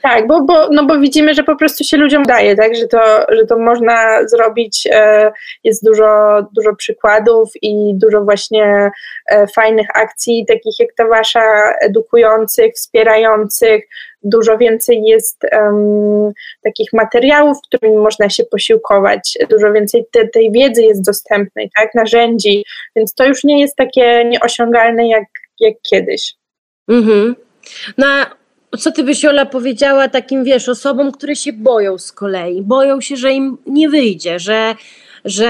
Tak, 0.01 0.27
bo, 0.27 0.41
bo, 0.41 0.69
no 0.69 0.85
bo 0.85 0.99
widzimy, 0.99 1.33
że 1.33 1.43
po 1.43 1.55
prostu 1.55 1.83
się 1.83 1.97
ludziom 1.97 2.23
daje, 2.23 2.55
tak? 2.55 2.75
że, 2.75 2.87
to, 2.87 3.25
że 3.29 3.45
to 3.45 3.57
można 3.57 4.27
zrobić. 4.27 4.87
E, 4.91 5.31
jest 5.63 5.85
dużo, 5.85 6.41
dużo 6.55 6.75
przykładów 6.75 7.49
i 7.61 7.93
dużo 7.95 8.21
właśnie 8.21 8.91
e, 9.29 9.47
fajnych 9.47 9.87
akcji, 9.93 10.45
takich 10.47 10.79
jak 10.79 10.89
ta 10.97 11.07
wasza, 11.07 11.73
edukujących, 11.81 12.73
wspierających. 12.73 13.87
Dużo 14.23 14.57
więcej 14.57 15.03
jest 15.03 15.45
um, 15.51 16.31
takich 16.63 16.93
materiałów, 16.93 17.57
którymi 17.67 17.97
można 17.97 18.29
się 18.29 18.43
posiłkować. 18.43 19.37
Dużo 19.49 19.71
więcej 19.71 20.05
te, 20.11 20.27
tej 20.27 20.51
wiedzy 20.51 20.83
jest 20.83 21.05
dostępnej, 21.05 21.69
tak? 21.77 21.95
narzędzi, 21.95 22.65
więc 22.95 23.13
to 23.13 23.25
już 23.25 23.43
nie 23.43 23.61
jest 23.61 23.75
takie 23.75 24.25
nieosiągalne 24.25 25.07
jak, 25.07 25.25
jak 25.59 25.73
kiedyś. 25.89 26.33
Mhm. 26.87 27.35
No 27.97 28.07
co 28.77 28.91
ty 28.91 29.03
byś 29.03 29.25
Ola 29.25 29.45
powiedziała 29.45 30.07
takim, 30.07 30.43
wiesz, 30.43 30.69
osobom, 30.69 31.11
które 31.11 31.35
się 31.35 31.53
boją 31.53 31.97
z 31.97 32.11
kolei, 32.11 32.61
boją 32.61 33.01
się, 33.01 33.15
że 33.15 33.31
im 33.31 33.57
nie 33.65 33.89
wyjdzie, 33.89 34.39
że, 34.39 34.75
że 35.25 35.49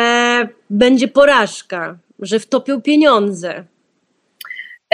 będzie 0.70 1.08
porażka, 1.08 1.98
że 2.20 2.40
wtopią 2.40 2.82
pieniądze? 2.82 3.64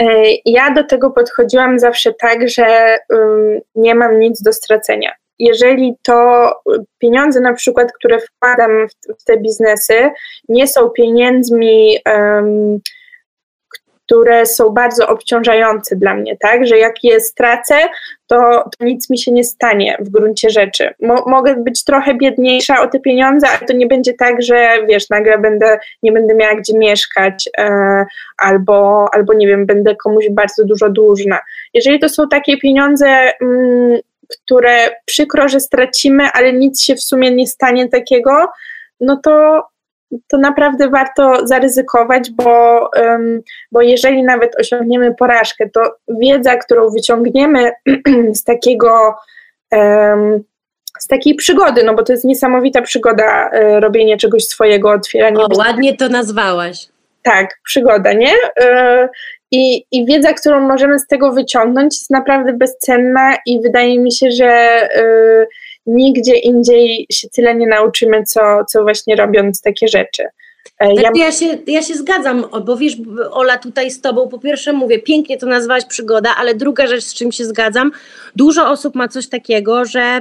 E, 0.00 0.06
ja 0.44 0.70
do 0.70 0.84
tego 0.84 1.10
podchodziłam 1.10 1.78
zawsze 1.78 2.12
tak, 2.20 2.48
że 2.48 2.98
nie 3.74 3.94
mam 3.94 4.20
nic 4.20 4.42
do 4.42 4.52
stracenia. 4.52 5.12
Jeżeli 5.38 5.94
to 6.02 6.50
pieniądze, 6.98 7.40
na 7.40 7.54
przykład, 7.54 7.92
które 7.92 8.18
wkładam 8.20 8.70
w, 8.88 9.22
w 9.22 9.24
te 9.24 9.36
biznesy, 9.36 10.10
nie 10.48 10.68
są 10.68 10.90
pieniędzmi, 10.90 11.98
um, 12.06 12.80
które 14.12 14.46
są 14.46 14.70
bardzo 14.70 15.08
obciążające 15.08 15.96
dla 15.96 16.14
mnie, 16.14 16.36
tak, 16.40 16.66
że 16.66 16.78
jak 16.78 17.04
je 17.04 17.20
stracę, 17.20 17.74
to, 18.32 18.64
to 18.78 18.84
nic 18.84 19.10
mi 19.10 19.18
się 19.18 19.32
nie 19.32 19.44
stanie 19.44 19.96
w 20.00 20.08
gruncie 20.08 20.50
rzeczy. 20.50 20.94
Mo, 21.02 21.24
mogę 21.26 21.56
być 21.56 21.84
trochę 21.84 22.14
biedniejsza 22.14 22.80
o 22.82 22.88
te 22.88 23.00
pieniądze, 23.00 23.48
ale 23.48 23.66
to 23.66 23.72
nie 23.72 23.86
będzie 23.86 24.14
tak, 24.14 24.42
że 24.42 24.76
wiesz, 24.88 25.10
nagle 25.10 25.38
będę, 25.38 25.78
nie 26.02 26.12
będę 26.12 26.34
miała 26.34 26.54
gdzie 26.54 26.78
mieszkać 26.78 27.48
e, 27.58 28.04
albo, 28.38 29.06
albo 29.12 29.34
nie 29.34 29.46
wiem, 29.46 29.66
będę 29.66 29.96
komuś 29.96 30.24
bardzo 30.30 30.64
dużo 30.64 30.90
dłużna. 30.90 31.38
Jeżeli 31.74 31.98
to 31.98 32.08
są 32.08 32.28
takie 32.28 32.56
pieniądze, 32.56 33.06
mm, 33.40 34.00
które 34.28 34.88
przykro, 35.04 35.48
że 35.48 35.60
stracimy, 35.60 36.24
ale 36.32 36.52
nic 36.52 36.82
się 36.82 36.94
w 36.94 37.02
sumie 37.02 37.30
nie 37.30 37.46
stanie 37.46 37.88
takiego, 37.88 38.46
no 39.00 39.20
to 39.24 39.62
to 40.28 40.38
naprawdę 40.38 40.88
warto 40.88 41.46
zaryzykować, 41.46 42.30
bo, 42.30 42.90
bo 43.72 43.82
jeżeli 43.82 44.22
nawet 44.22 44.60
osiągniemy 44.60 45.14
porażkę, 45.14 45.70
to 45.70 45.80
wiedza, 46.08 46.56
którą 46.56 46.90
wyciągniemy 46.90 47.72
z 48.40 48.44
takiego 48.44 49.14
z 50.98 51.06
takiej 51.06 51.34
przygody, 51.34 51.84
no 51.84 51.94
bo 51.94 52.02
to 52.02 52.12
jest 52.12 52.24
niesamowita 52.24 52.82
przygoda 52.82 53.50
e, 53.50 53.80
robienie 53.80 54.16
czegoś 54.16 54.44
swojego, 54.44 54.90
otwieranie. 54.90 55.38
O, 55.38 55.48
ładnie 55.58 55.96
to 55.96 56.08
nazwałaś. 56.08 56.88
Tak, 57.22 57.60
przygoda, 57.64 58.12
nie? 58.12 58.32
E, 58.60 59.08
I, 59.50 59.84
I 59.90 60.06
wiedza, 60.06 60.32
którą 60.32 60.60
możemy 60.68 60.98
z 60.98 61.06
tego 61.06 61.32
wyciągnąć, 61.32 61.94
jest 61.94 62.10
naprawdę 62.10 62.52
bezcenna 62.52 63.36
i 63.46 63.60
wydaje 63.60 63.98
mi 63.98 64.12
się, 64.12 64.30
że 64.30 64.46
e, 64.46 65.46
nigdzie 65.86 66.34
indziej 66.36 67.06
się 67.12 67.28
tyle 67.28 67.54
nie 67.54 67.66
nauczymy, 67.66 68.24
co, 68.24 68.40
co 68.68 68.82
właśnie 68.82 69.16
robiąc 69.16 69.62
takie 69.62 69.88
rzeczy. 69.88 70.24
E, 70.80 70.94
ja... 70.94 71.10
ja... 71.14 71.32
się, 71.32 71.58
ja 71.66 71.82
się 71.82 71.94
zgadzam, 71.94 72.44
bo 72.64 72.76
wiesz, 72.76 72.96
Ola, 73.30 73.58
tutaj 73.58 73.90
z 73.90 74.00
Tobą, 74.00 74.28
po 74.28 74.38
pierwsze 74.38 74.72
mówię, 74.72 74.98
pięknie 74.98 75.38
to 75.38 75.46
nazwałaś 75.46 75.84
przygoda, 75.84 76.34
ale 76.38 76.54
druga 76.54 76.86
rzecz, 76.86 77.04
z 77.04 77.14
czym 77.14 77.32
się 77.32 77.44
zgadzam, 77.44 77.92
dużo 78.36 78.70
osób 78.70 78.94
ma 78.94 79.08
coś 79.08 79.28
takiego, 79.28 79.84
że 79.84 80.20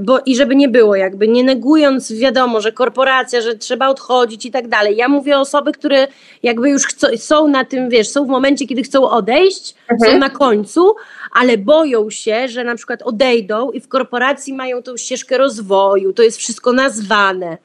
bo 0.00 0.20
i 0.26 0.36
żeby 0.36 0.56
nie 0.56 0.68
było, 0.68 0.96
jakby 0.96 1.28
nie 1.28 1.44
negując, 1.44 2.12
wiadomo, 2.12 2.60
że 2.60 2.72
korporacja, 2.72 3.40
że 3.40 3.54
trzeba 3.54 3.88
odchodzić 3.88 4.46
i 4.46 4.50
tak 4.50 4.68
dalej. 4.68 4.96
Ja 4.96 5.08
mówię 5.08 5.36
o 5.36 5.40
osoby, 5.40 5.72
które 5.72 6.08
jakby 6.42 6.70
już 6.70 6.86
chcą, 6.86 7.08
są 7.16 7.48
na 7.48 7.64
tym, 7.64 7.88
wiesz, 7.88 8.08
są 8.08 8.24
w 8.24 8.28
momencie, 8.28 8.66
kiedy 8.66 8.82
chcą 8.82 9.10
odejść, 9.10 9.74
mhm. 9.88 10.12
są 10.12 10.18
na 10.18 10.30
końcu, 10.30 10.94
ale 11.32 11.58
boją 11.58 12.10
się, 12.10 12.48
że 12.48 12.64
na 12.64 12.74
przykład 12.74 13.02
odejdą 13.02 13.70
i 13.70 13.80
w 13.80 13.88
korporacji 13.88 14.54
mają 14.54 14.82
tą 14.82 14.96
ścieżkę 14.96 15.38
rozwoju, 15.38 16.12
to 16.12 16.22
jest 16.22 16.38
wszystko 16.38 16.72
nazwane. 16.72 17.58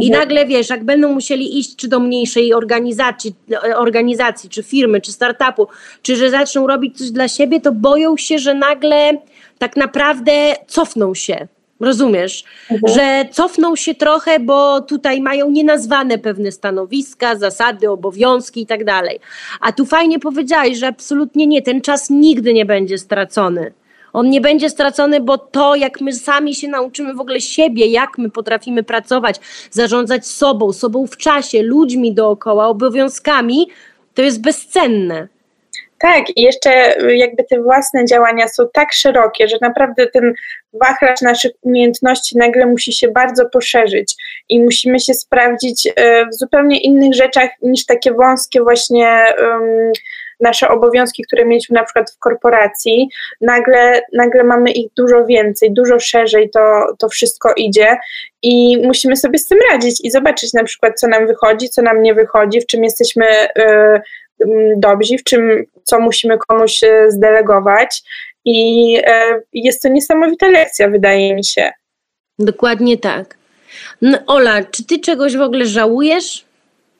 I 0.00 0.06
mhm. 0.06 0.20
nagle 0.20 0.46
wiesz, 0.46 0.70
jak 0.70 0.84
będą 0.84 1.12
musieli 1.12 1.58
iść 1.58 1.76
czy 1.76 1.88
do 1.88 2.00
mniejszej 2.00 2.54
organizacji, 2.54 3.34
organizacji, 3.76 4.50
czy 4.50 4.62
firmy, 4.62 5.00
czy 5.00 5.12
startupu, 5.12 5.68
czy 6.02 6.16
że 6.16 6.30
zaczną 6.30 6.66
robić 6.66 6.98
coś 6.98 7.10
dla 7.10 7.28
siebie, 7.28 7.60
to 7.60 7.72
boją 7.72 8.16
się, 8.16 8.38
że 8.38 8.54
nagle 8.54 9.12
tak 9.58 9.76
naprawdę 9.76 10.32
cofną 10.66 11.14
się. 11.14 11.48
Rozumiesz, 11.80 12.44
mhm. 12.70 12.94
że 12.94 13.24
cofną 13.32 13.76
się 13.76 13.94
trochę, 13.94 14.40
bo 14.40 14.80
tutaj 14.80 15.20
mają 15.20 15.50
nienazwane 15.50 16.18
pewne 16.18 16.52
stanowiska, 16.52 17.36
zasady, 17.36 17.90
obowiązki 17.90 18.62
i 18.62 18.66
tak 18.66 18.84
dalej. 18.84 19.20
A 19.60 19.72
tu 19.72 19.86
fajnie 19.86 20.18
powiedziałeś, 20.18 20.78
że 20.78 20.86
absolutnie 20.86 21.46
nie, 21.46 21.62
ten 21.62 21.80
czas 21.80 22.10
nigdy 22.10 22.54
nie 22.54 22.64
będzie 22.64 22.98
stracony. 22.98 23.72
On 24.12 24.30
nie 24.30 24.40
będzie 24.40 24.70
stracony, 24.70 25.20
bo 25.20 25.38
to, 25.38 25.74
jak 25.74 26.00
my 26.00 26.12
sami 26.12 26.54
się 26.54 26.68
nauczymy 26.68 27.14
w 27.14 27.20
ogóle 27.20 27.40
siebie, 27.40 27.86
jak 27.86 28.18
my 28.18 28.30
potrafimy 28.30 28.82
pracować, 28.82 29.36
zarządzać 29.70 30.26
sobą, 30.26 30.72
sobą 30.72 31.06
w 31.06 31.16
czasie, 31.16 31.62
ludźmi 31.62 32.14
dookoła, 32.14 32.66
obowiązkami, 32.66 33.68
to 34.14 34.22
jest 34.22 34.40
bezcenne. 34.40 35.28
Tak, 36.00 36.36
i 36.36 36.42
jeszcze 36.42 36.70
jakby 37.14 37.44
te 37.44 37.62
własne 37.62 38.04
działania 38.04 38.48
są 38.48 38.68
tak 38.72 38.92
szerokie, 38.92 39.48
że 39.48 39.56
naprawdę 39.60 40.06
ten 40.06 40.32
wachlarz 40.72 41.20
naszych 41.20 41.52
umiejętności 41.62 42.38
nagle 42.38 42.66
musi 42.66 42.92
się 42.92 43.08
bardzo 43.08 43.48
poszerzyć 43.48 44.14
i 44.48 44.62
musimy 44.62 45.00
się 45.00 45.14
sprawdzić 45.14 45.88
e, 45.96 46.26
w 46.26 46.34
zupełnie 46.34 46.80
innych 46.80 47.14
rzeczach 47.14 47.50
niż 47.62 47.86
takie 47.86 48.12
wąskie 48.12 48.62
właśnie 48.62 49.24
um, 49.38 49.92
nasze 50.40 50.68
obowiązki, 50.68 51.22
które 51.22 51.44
mieliśmy 51.44 51.74
na 51.74 51.84
przykład 51.84 52.10
w 52.10 52.18
korporacji. 52.18 53.08
Nagle, 53.40 54.02
nagle 54.12 54.44
mamy 54.44 54.70
ich 54.70 54.92
dużo 54.96 55.26
więcej, 55.26 55.72
dużo 55.72 56.00
szerzej 56.00 56.50
to, 56.50 56.86
to 56.98 57.08
wszystko 57.08 57.52
idzie 57.56 57.96
i 58.42 58.78
musimy 58.86 59.16
sobie 59.16 59.38
z 59.38 59.46
tym 59.46 59.58
radzić 59.72 60.00
i 60.04 60.10
zobaczyć 60.10 60.52
na 60.52 60.64
przykład, 60.64 61.00
co 61.00 61.08
nam 61.08 61.26
wychodzi, 61.26 61.68
co 61.68 61.82
nam 61.82 62.02
nie 62.02 62.14
wychodzi, 62.14 62.60
w 62.60 62.66
czym 62.66 62.84
jesteśmy 62.84 63.26
y, 63.58 64.00
dobrzy, 64.76 65.18
w 65.18 65.24
czym, 65.24 65.64
co 65.84 66.00
musimy 66.00 66.38
komuś 66.38 66.82
e, 66.82 67.10
zdelegować. 67.10 68.02
I 68.44 68.96
e, 69.06 69.40
jest 69.52 69.82
to 69.82 69.88
niesamowita 69.88 70.48
lekcja, 70.48 70.88
wydaje 70.88 71.34
mi 71.34 71.44
się. 71.44 71.70
Dokładnie 72.38 72.98
tak. 72.98 73.38
No, 74.02 74.18
Ola, 74.26 74.64
czy 74.64 74.86
ty 74.86 74.98
czegoś 74.98 75.36
w 75.36 75.40
ogóle 75.40 75.66
żałujesz? 75.66 76.44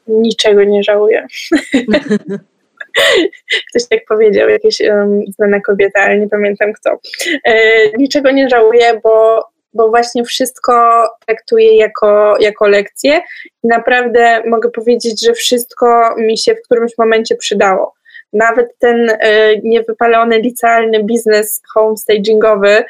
Niczego 0.09 0.64
nie 0.64 0.83
żałuję. 0.83 1.26
Ktoś 3.68 3.88
tak 3.90 4.00
powiedział, 4.09 4.48
jakaś 4.48 4.81
um, 4.81 5.22
znana 5.37 5.61
kobieta, 5.61 6.00
ale 6.00 6.18
nie 6.18 6.29
pamiętam 6.29 6.72
kto. 6.72 6.98
E, 7.44 7.55
niczego 7.98 8.31
nie 8.31 8.48
żałuję, 8.48 9.00
bo 9.03 9.44
bo 9.74 9.88
właśnie 9.88 10.24
wszystko 10.24 11.04
traktuję 11.26 11.76
jako, 11.76 12.37
jako 12.40 12.68
lekcję 12.68 13.20
i 13.64 13.68
naprawdę 13.68 14.42
mogę 14.46 14.70
powiedzieć, 14.70 15.24
że 15.24 15.33
wszystko 15.33 16.14
mi 16.18 16.38
się 16.38 16.54
w 16.54 16.62
którymś 16.62 16.92
momencie 16.98 17.37
przydało. 17.37 17.94
Nawet 18.33 18.78
ten 18.78 19.11
e, 19.11 19.56
niewypalony 19.56 20.38
licealny 20.38 21.04
biznes 21.04 21.62
homestagingowy 21.74 22.85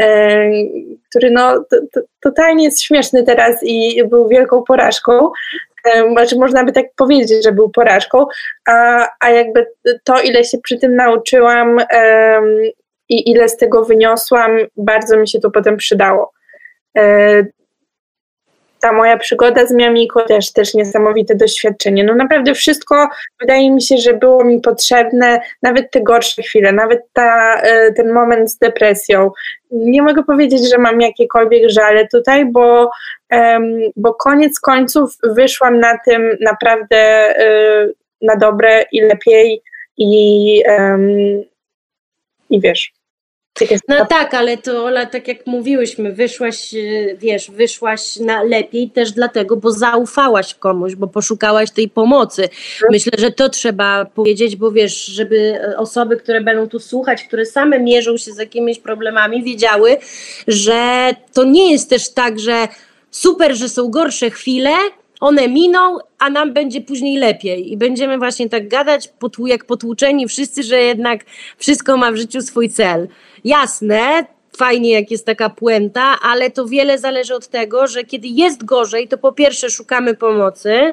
e, 0.00 0.50
który 1.08 1.30
no, 1.30 1.64
to, 1.70 1.76
to, 1.92 2.00
totalnie 2.20 2.64
jest 2.64 2.82
śmieszny 2.82 3.24
teraz 3.24 3.56
i 3.62 4.04
był 4.04 4.28
wielką 4.28 4.62
porażką. 4.62 5.30
Znaczy 6.12 6.36
można 6.38 6.64
by 6.64 6.72
tak 6.72 6.84
powiedzieć, 6.96 7.44
że 7.44 7.52
był 7.52 7.70
porażką, 7.70 8.26
a, 8.68 9.08
a 9.20 9.30
jakby 9.30 9.66
to, 10.04 10.20
ile 10.20 10.44
się 10.44 10.58
przy 10.58 10.78
tym 10.78 10.96
nauczyłam 10.96 11.78
i 13.12 13.30
ile 13.30 13.48
z 13.48 13.56
tego 13.56 13.84
wyniosłam, 13.84 14.50
bardzo 14.76 15.16
mi 15.16 15.28
się 15.28 15.40
to 15.40 15.50
potem 15.50 15.76
przydało 15.76 16.32
ta 18.82 18.92
moja 18.92 19.16
przygoda 19.16 19.66
z 19.66 19.72
Miamiko 19.72 20.22
też, 20.22 20.52
też 20.52 20.74
niesamowite 20.74 21.34
doświadczenie. 21.34 22.04
No 22.04 22.14
naprawdę 22.14 22.54
wszystko 22.54 23.08
wydaje 23.40 23.70
mi 23.70 23.82
się, 23.82 23.96
że 23.96 24.14
było 24.14 24.44
mi 24.44 24.60
potrzebne, 24.60 25.40
nawet 25.62 25.90
te 25.90 26.00
gorsze 26.00 26.42
chwile, 26.42 26.72
nawet 26.72 27.00
ta, 27.12 27.60
e, 27.62 27.92
ten 27.92 28.12
moment 28.12 28.50
z 28.50 28.58
depresją. 28.58 29.30
Nie 29.70 30.02
mogę 30.02 30.22
powiedzieć, 30.24 30.70
że 30.70 30.78
mam 30.78 31.00
jakiekolwiek 31.00 31.70
żale 31.70 32.08
tutaj, 32.08 32.46
bo, 32.46 32.90
bo 33.96 34.14
koniec 34.14 34.60
końców 34.60 35.16
wyszłam 35.22 35.78
na 35.80 35.98
tym 35.98 36.36
naprawdę 36.40 36.96
e, 36.96 37.88
na 38.22 38.36
dobre 38.36 38.84
i 38.92 39.00
lepiej 39.00 39.62
i, 39.96 40.62
i 42.50 42.60
wiesz, 42.60 42.92
no 43.88 44.06
tak, 44.06 44.34
ale 44.34 44.56
to 44.56 44.84
Ola, 44.84 45.06
tak 45.06 45.28
jak 45.28 45.46
mówiłyśmy, 45.46 46.12
wyszłaś, 46.12 46.74
e, 46.74 47.16
wiesz, 47.16 47.50
wyszłaś 47.50 48.16
na 48.16 48.42
lepiej 48.42 48.90
też 48.90 49.12
dlatego, 49.12 49.56
bo 49.56 49.70
zaufałaś 49.70 50.54
komuś, 50.54 50.94
bo 50.94 51.06
poszukałaś 51.06 51.70
tej 51.70 51.88
pomocy. 51.88 52.48
Myślę, 52.90 53.12
że 53.18 53.30
to 53.30 53.48
trzeba 53.48 54.04
powiedzieć, 54.04 54.56
bo 54.56 54.70
wiesz, 54.70 55.04
żeby 55.04 55.60
osoby, 55.76 56.16
które 56.16 56.40
będą 56.40 56.68
tu 56.68 56.78
słuchać, 56.78 57.24
które 57.24 57.46
same 57.46 57.78
mierzą 57.78 58.16
się 58.16 58.32
z 58.32 58.38
jakimiś 58.38 58.78
problemami, 58.78 59.42
wiedziały, 59.42 59.96
że 60.48 61.10
to 61.32 61.44
nie 61.44 61.72
jest 61.72 61.90
też 61.90 62.08
tak, 62.08 62.40
że 62.40 62.68
super, 63.10 63.56
że 63.56 63.68
są 63.68 63.90
gorsze 63.90 64.30
chwile, 64.30 64.74
one 65.22 65.48
miną, 65.48 65.98
a 66.18 66.30
nam 66.30 66.52
będzie 66.52 66.80
później 66.80 67.18
lepiej. 67.18 67.72
I 67.72 67.76
będziemy 67.76 68.18
właśnie 68.18 68.48
tak 68.48 68.68
gadać, 68.68 69.08
jak 69.46 69.64
potłuczeni 69.64 70.28
wszyscy, 70.28 70.62
że 70.62 70.76
jednak 70.76 71.20
wszystko 71.58 71.96
ma 71.96 72.12
w 72.12 72.16
życiu 72.16 72.42
swój 72.42 72.70
cel. 72.70 73.08
Jasne, 73.44 74.24
fajnie, 74.56 74.90
jak 74.90 75.10
jest 75.10 75.26
taka 75.26 75.50
puenta, 75.50 76.16
ale 76.22 76.50
to 76.50 76.66
wiele 76.66 76.98
zależy 76.98 77.34
od 77.34 77.48
tego, 77.48 77.86
że 77.86 78.04
kiedy 78.04 78.28
jest 78.28 78.64
gorzej, 78.64 79.08
to 79.08 79.18
po 79.18 79.32
pierwsze 79.32 79.70
szukamy 79.70 80.14
pomocy, 80.14 80.92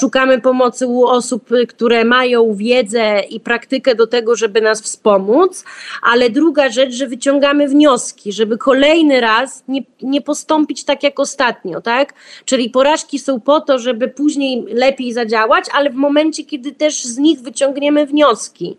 szukamy 0.00 0.40
pomocy 0.40 0.86
u 0.86 1.04
osób, 1.04 1.50
które 1.68 2.04
mają 2.04 2.54
wiedzę 2.54 3.20
i 3.20 3.40
praktykę 3.40 3.94
do 3.94 4.06
tego, 4.06 4.36
żeby 4.36 4.60
nas 4.60 4.82
wspomóc, 4.82 5.64
ale 6.02 6.30
druga 6.30 6.70
rzecz, 6.70 6.94
że 6.94 7.06
wyciągamy 7.06 7.68
wnioski, 7.68 8.32
żeby 8.32 8.58
kolejny 8.58 9.20
raz 9.20 9.64
nie, 9.68 9.80
nie 10.02 10.22
postąpić 10.22 10.84
tak 10.84 11.02
jak 11.02 11.20
ostatnio, 11.20 11.80
tak? 11.80 12.14
Czyli 12.44 12.70
porażki 12.70 13.18
są 13.18 13.40
po 13.40 13.60
to, 13.60 13.78
żeby 13.78 14.08
później 14.08 14.64
lepiej 14.68 15.12
zadziałać, 15.12 15.64
ale 15.72 15.90
w 15.90 15.94
momencie, 15.94 16.44
kiedy 16.44 16.72
też 16.72 17.04
z 17.04 17.18
nich 17.18 17.40
wyciągniemy 17.40 18.06
wnioski. 18.06 18.76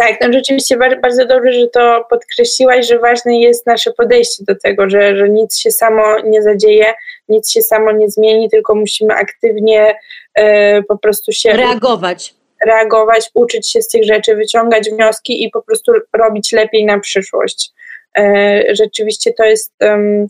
Tak, 0.00 0.20
no 0.20 0.32
rzeczywiście 0.32 0.76
bardzo, 1.02 1.26
dobrze, 1.26 1.52
że 1.52 1.68
to 1.68 2.06
podkreśliłaś, 2.10 2.88
że 2.88 2.98
ważne 2.98 3.38
jest 3.38 3.66
nasze 3.66 3.92
podejście 3.92 4.44
do 4.44 4.54
tego, 4.54 4.90
że, 4.90 5.16
że 5.16 5.28
nic 5.28 5.58
się 5.58 5.70
samo 5.70 6.20
nie 6.24 6.42
zadzieje, 6.42 6.86
nic 7.28 7.50
się 7.50 7.62
samo 7.62 7.92
nie 7.92 8.08
zmieni, 8.08 8.50
tylko 8.50 8.74
musimy 8.74 9.14
aktywnie 9.14 9.94
e, 10.34 10.82
po 10.82 10.98
prostu 10.98 11.32
się 11.32 11.52
reagować. 11.52 12.34
Reagować, 12.66 13.30
uczyć 13.34 13.70
się 13.70 13.82
z 13.82 13.88
tych 13.88 14.04
rzeczy, 14.04 14.36
wyciągać 14.36 14.90
wnioski 14.90 15.44
i 15.44 15.50
po 15.50 15.62
prostu 15.62 15.92
robić 16.12 16.52
lepiej 16.52 16.84
na 16.84 17.00
przyszłość. 17.00 17.70
E, 18.18 18.62
rzeczywiście 18.74 19.32
to 19.32 19.44
jest, 19.44 19.72
um, 19.80 20.26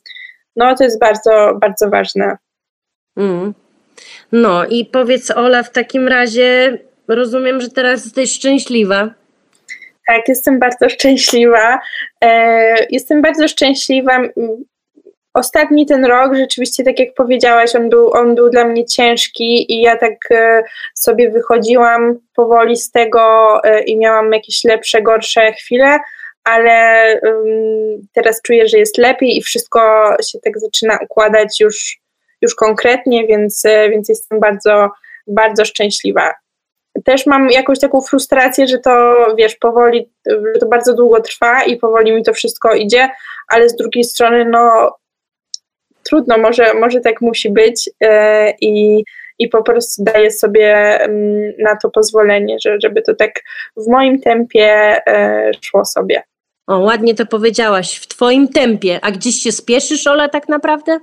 no 0.57 0.75
to 0.75 0.85
jest 0.85 0.99
bardzo, 0.99 1.59
bardzo 1.61 1.91
ważne. 1.91 2.37
Mm. 3.17 3.55
No 4.33 4.67
i 4.67 4.85
powiedz 4.85 5.31
Ola, 5.31 5.63
w 5.63 5.73
takim 5.73 6.09
razie 6.09 6.79
rozumiem, 7.09 7.61
że 7.61 7.69
teraz 7.69 8.05
jesteś 8.05 8.33
szczęśliwa. 8.33 9.20
Tak, 10.11 10.29
jestem 10.29 10.59
bardzo 10.59 10.89
szczęśliwa. 10.89 11.81
E, 12.25 12.87
jestem 12.91 13.23
bardzo 13.23 13.49
szczęśliwa. 13.49 14.21
Ostatni 15.35 15.87
ten 15.87 16.05
rok, 16.05 16.35
rzeczywiście, 16.35 16.85
tak 16.85 16.99
jak 16.99 17.15
powiedziałaś, 17.15 17.77
on 17.77 17.89
był, 17.89 18.13
on 18.13 18.35
był 18.35 18.51
dla 18.51 18.65
mnie 18.65 18.87
ciężki 18.87 19.73
i 19.73 19.83
ja 19.83 19.97
tak 19.97 20.15
e, 20.31 20.63
sobie 20.95 21.31
wychodziłam 21.31 22.19
powoli 22.35 22.77
z 22.77 22.91
tego 22.91 23.21
e, 23.65 23.83
i 23.83 23.99
miałam 23.99 24.33
jakieś 24.33 24.65
lepsze, 24.65 25.03
gorsze 25.03 25.53
chwile, 25.53 25.99
ale 26.45 27.05
teraz 28.13 28.43
czuję, 28.43 28.69
że 28.69 28.79
jest 28.79 28.99
lepiej 28.99 29.37
i 29.37 29.43
wszystko 29.43 29.81
się 30.31 30.39
tak 30.45 30.61
zaczyna 30.61 30.99
układać 31.05 31.61
już, 31.61 31.99
już 32.43 32.55
konkretnie, 32.55 33.27
więc, 33.27 33.63
więc 33.91 34.09
jestem 34.09 34.41
bardzo, 34.41 34.91
bardzo 35.27 35.65
szczęśliwa 35.65 36.35
też 37.05 37.27
mam 37.27 37.51
jakąś 37.51 37.81
taką 37.81 38.01
frustrację, 38.01 38.67
że 38.67 38.79
to 38.79 39.27
wiesz, 39.39 39.57
powoli, 39.57 40.11
że 40.27 40.61
to 40.61 40.67
bardzo 40.67 40.95
długo 40.95 41.21
trwa 41.21 41.65
i 41.65 41.77
powoli 41.77 42.13
mi 42.13 42.23
to 42.23 42.33
wszystko 42.33 42.75
idzie, 42.75 43.09
ale 43.49 43.69
z 43.69 43.77
drugiej 43.77 44.05
strony, 44.05 44.45
no 44.45 44.95
trudno, 46.03 46.39
może, 46.39 46.75
może 46.75 47.01
tak 47.01 47.21
musi 47.21 47.51
być 47.51 47.91
yy, 48.01 48.11
i, 48.61 49.05
i 49.39 49.49
po 49.49 49.63
prostu 49.63 50.05
daję 50.05 50.31
sobie 50.31 50.99
yy, 51.09 51.55
na 51.59 51.77
to 51.77 51.91
pozwolenie, 51.91 52.57
że, 52.65 52.77
żeby 52.83 53.03
to 53.03 53.15
tak 53.15 53.31
w 53.77 53.89
moim 53.89 54.21
tempie 54.21 54.97
yy, 55.07 55.51
szło 55.61 55.85
sobie. 55.85 56.23
O, 56.67 56.79
ładnie 56.79 57.15
to 57.15 57.27
powiedziałaś, 57.27 57.97
w 57.97 58.07
twoim 58.07 58.49
tempie. 58.49 58.99
A 59.03 59.11
gdzieś 59.11 59.35
się 59.35 59.53
spieszysz, 59.53 60.07
Ola, 60.07 60.29
tak 60.29 60.49
naprawdę? 60.49 60.99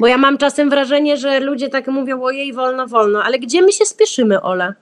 Bo 0.00 0.06
ja 0.06 0.18
mam 0.18 0.38
czasem 0.38 0.70
wrażenie, 0.70 1.16
że 1.16 1.40
ludzie 1.40 1.68
tak 1.68 1.86
mówią, 1.86 2.22
ojej, 2.22 2.52
wolno, 2.52 2.86
wolno, 2.86 3.22
ale 3.24 3.38
gdzie 3.38 3.62
my 3.62 3.72
się 3.72 3.84
spieszymy, 3.84 4.42
Ola? 4.42 4.74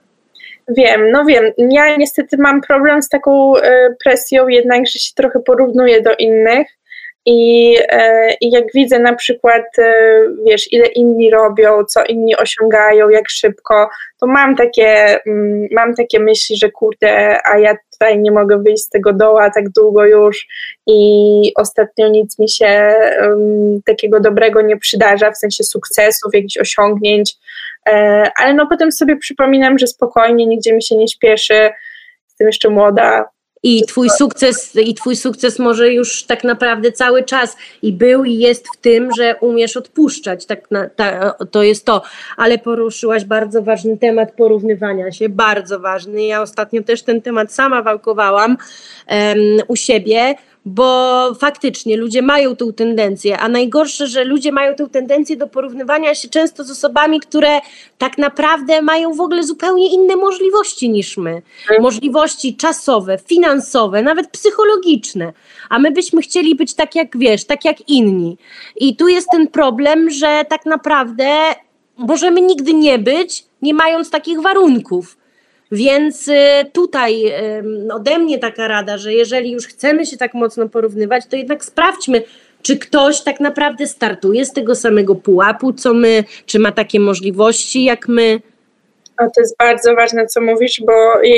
Wiem, 0.77 1.11
no 1.11 1.25
wiem. 1.25 1.51
Ja 1.57 1.95
niestety 1.95 2.37
mam 2.37 2.61
problem 2.61 3.01
z 3.01 3.09
taką 3.09 3.57
e, 3.57 3.95
presją, 4.03 4.47
jednak, 4.47 4.87
że 4.87 4.99
się 4.99 5.11
trochę 5.15 5.39
porównuję 5.39 6.01
do 6.01 6.15
innych. 6.15 6.67
I, 7.31 7.75
e, 7.89 8.33
I 8.41 8.51
jak 8.51 8.63
widzę 8.73 8.99
na 8.99 9.15
przykład, 9.15 9.63
e, 9.77 10.21
wiesz, 10.45 10.73
ile 10.73 10.87
inni 10.87 11.29
robią, 11.29 11.85
co 11.85 12.03
inni 12.03 12.37
osiągają, 12.37 13.09
jak 13.09 13.29
szybko, 13.29 13.89
to 14.19 14.27
mam 14.27 14.55
takie, 14.55 15.19
mm, 15.25 15.67
mam 15.71 15.95
takie 15.95 16.19
myśli, 16.19 16.57
że 16.57 16.71
kurde, 16.71 17.37
a 17.45 17.59
ja 17.59 17.75
tutaj 17.91 18.19
nie 18.19 18.31
mogę 18.31 18.63
wyjść 18.63 18.83
z 18.83 18.89
tego 18.89 19.13
doła 19.13 19.49
tak 19.49 19.69
długo 19.69 20.05
już 20.05 20.47
i 20.87 21.51
ostatnio 21.55 22.07
nic 22.07 22.39
mi 22.39 22.49
się 22.49 22.95
um, 23.21 23.81
takiego 23.85 24.19
dobrego 24.19 24.61
nie 24.61 24.77
przydarza, 24.77 25.31
w 25.31 25.37
sensie 25.37 25.63
sukcesów, 25.63 26.33
jakichś 26.33 26.57
osiągnięć, 26.57 27.35
e, 27.89 28.23
ale 28.35 28.53
no 28.53 28.67
potem 28.67 28.91
sobie 28.91 29.17
przypominam, 29.17 29.79
że 29.79 29.87
spokojnie, 29.87 30.45
nigdzie 30.45 30.73
mi 30.73 30.83
się 30.83 30.95
nie 30.95 31.07
śpieszy, 31.07 31.69
jestem 32.27 32.47
jeszcze 32.47 32.69
młoda, 32.69 33.25
i 33.63 33.83
twój 33.85 34.09
sukces, 34.09 34.75
i 34.75 34.93
twój 34.93 35.15
sukces 35.15 35.59
może 35.59 35.93
już 35.93 36.23
tak 36.23 36.43
naprawdę 36.43 36.91
cały 36.91 37.23
czas 37.23 37.57
i 37.81 37.93
był 37.93 38.25
i 38.25 38.37
jest 38.37 38.65
w 38.77 38.77
tym, 38.81 39.09
że 39.17 39.35
umiesz 39.41 39.77
odpuszczać. 39.77 40.45
Tak 40.45 40.71
na, 40.71 40.89
ta, 40.89 41.33
to 41.51 41.63
jest 41.63 41.85
to. 41.85 42.01
Ale 42.37 42.57
poruszyłaś 42.57 43.25
bardzo 43.25 43.61
ważny 43.61 43.97
temat 43.97 44.31
porównywania 44.31 45.11
się, 45.11 45.29
bardzo 45.29 45.79
ważny. 45.79 46.23
Ja 46.23 46.41
ostatnio 46.41 46.83
też 46.83 47.03
ten 47.03 47.21
temat 47.21 47.53
sama 47.53 47.81
wałkowałam 47.81 48.57
um, 49.07 49.37
u 49.67 49.75
siebie 49.75 50.35
bo 50.69 51.33
faktycznie 51.33 51.97
ludzie 51.97 52.21
mają 52.21 52.55
tą 52.55 52.73
tendencję, 52.73 53.39
a 53.39 53.47
najgorsze, 53.47 54.07
że 54.07 54.23
ludzie 54.23 54.51
mają 54.51 54.75
tę 54.75 54.87
tendencję 54.89 55.37
do 55.37 55.47
porównywania 55.47 56.15
się 56.15 56.29
często 56.29 56.63
z 56.63 56.71
osobami, 56.71 57.19
które 57.19 57.59
tak 57.97 58.17
naprawdę 58.17 58.81
mają 58.81 59.13
w 59.13 59.21
ogóle 59.21 59.43
zupełnie 59.43 59.93
inne 59.93 60.15
możliwości 60.15 60.89
niż 60.89 61.17
my. 61.17 61.41
Możliwości 61.79 62.55
czasowe, 62.55 63.17
finansowe, 63.27 64.01
nawet 64.01 64.27
psychologiczne. 64.27 65.33
A 65.69 65.79
my 65.79 65.91
byśmy 65.91 66.21
chcieli 66.21 66.55
być 66.55 66.73
tak 66.73 66.95
jak 66.95 67.17
wiesz, 67.17 67.45
tak 67.45 67.65
jak 67.65 67.89
inni. 67.89 68.37
I 68.75 68.95
tu 68.95 69.07
jest 69.07 69.27
ten 69.31 69.47
problem, 69.47 70.09
że 70.09 70.45
tak 70.49 70.65
naprawdę 70.65 71.25
możemy 71.97 72.41
nigdy 72.41 72.73
nie 72.73 72.99
być, 72.99 73.45
nie 73.61 73.73
mając 73.73 74.09
takich 74.09 74.41
warunków. 74.41 75.18
Więc 75.71 76.27
y, 76.27 76.33
tutaj 76.73 77.33
ode 77.91 78.19
mnie 78.19 78.39
taka 78.39 78.67
rada, 78.67 78.97
że 78.97 79.13
jeżeli 79.13 79.51
już 79.51 79.67
chcemy 79.67 80.05
się 80.05 80.17
tak 80.17 80.33
mocno 80.33 80.69
porównywać, 80.69 81.23
to 81.29 81.35
jednak 81.35 81.65
sprawdźmy, 81.65 82.23
czy 82.61 82.77
ktoś 82.77 83.21
tak 83.21 83.39
naprawdę 83.39 83.87
startuje 83.87 84.45
z 84.45 84.53
tego 84.53 84.75
samego 84.75 85.15
pułapu, 85.15 85.73
co 85.73 85.93
my, 85.93 86.23
czy 86.45 86.59
ma 86.59 86.71
takie 86.71 86.99
możliwości 86.99 87.83
jak 87.83 88.07
my. 88.07 88.39
O, 89.19 89.23
to 89.35 89.41
jest 89.41 89.57
bardzo 89.57 89.95
ważne, 89.95 90.27
co 90.27 90.41
mówisz, 90.41 90.81
bo 90.85 90.93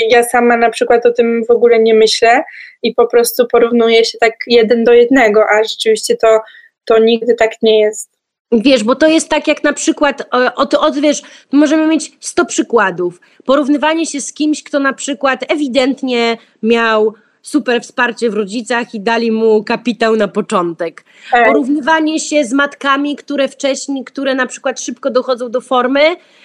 ja 0.09 0.23
sama 0.23 0.57
na 0.57 0.69
przykład 0.69 1.05
o 1.05 1.11
tym 1.11 1.45
w 1.45 1.51
ogóle 1.51 1.79
nie 1.79 1.93
myślę 1.93 2.43
i 2.83 2.93
po 2.93 3.07
prostu 3.07 3.47
porównuję 3.47 4.05
się 4.05 4.17
tak 4.17 4.33
jeden 4.47 4.83
do 4.83 4.93
jednego, 4.93 5.43
a 5.49 5.63
rzeczywiście 5.63 6.17
to, 6.17 6.39
to 6.85 6.99
nigdy 6.99 7.35
tak 7.35 7.51
nie 7.61 7.79
jest. 7.79 8.20
Wiesz, 8.51 8.83
bo 8.83 8.95
to 8.95 9.07
jest 9.07 9.29
tak 9.29 9.47
jak 9.47 9.63
na 9.63 9.73
przykład, 9.73 10.23
od, 10.55 10.73
od, 10.73 10.99
wiesz, 10.99 11.21
możemy 11.51 11.87
mieć 11.87 12.11
100 12.19 12.45
przykładów. 12.45 13.21
Porównywanie 13.45 14.05
się 14.05 14.21
z 14.21 14.33
kimś, 14.33 14.63
kto 14.63 14.79
na 14.79 14.93
przykład 14.93 15.51
ewidentnie 15.51 16.37
miał 16.63 17.13
super 17.41 17.81
wsparcie 17.81 18.29
w 18.29 18.33
rodzicach 18.33 18.93
i 18.93 18.99
dali 18.99 19.31
mu 19.31 19.63
kapitał 19.63 20.15
na 20.15 20.27
początek. 20.27 21.03
Porównywanie 21.45 22.19
się 22.19 22.45
z 22.45 22.53
matkami, 22.53 23.15
które 23.15 23.47
wcześniej, 23.47 24.03
które 24.03 24.35
na 24.35 24.47
przykład 24.47 24.81
szybko 24.81 25.11
dochodzą 25.11 25.51
do 25.51 25.61
formy 25.61 26.01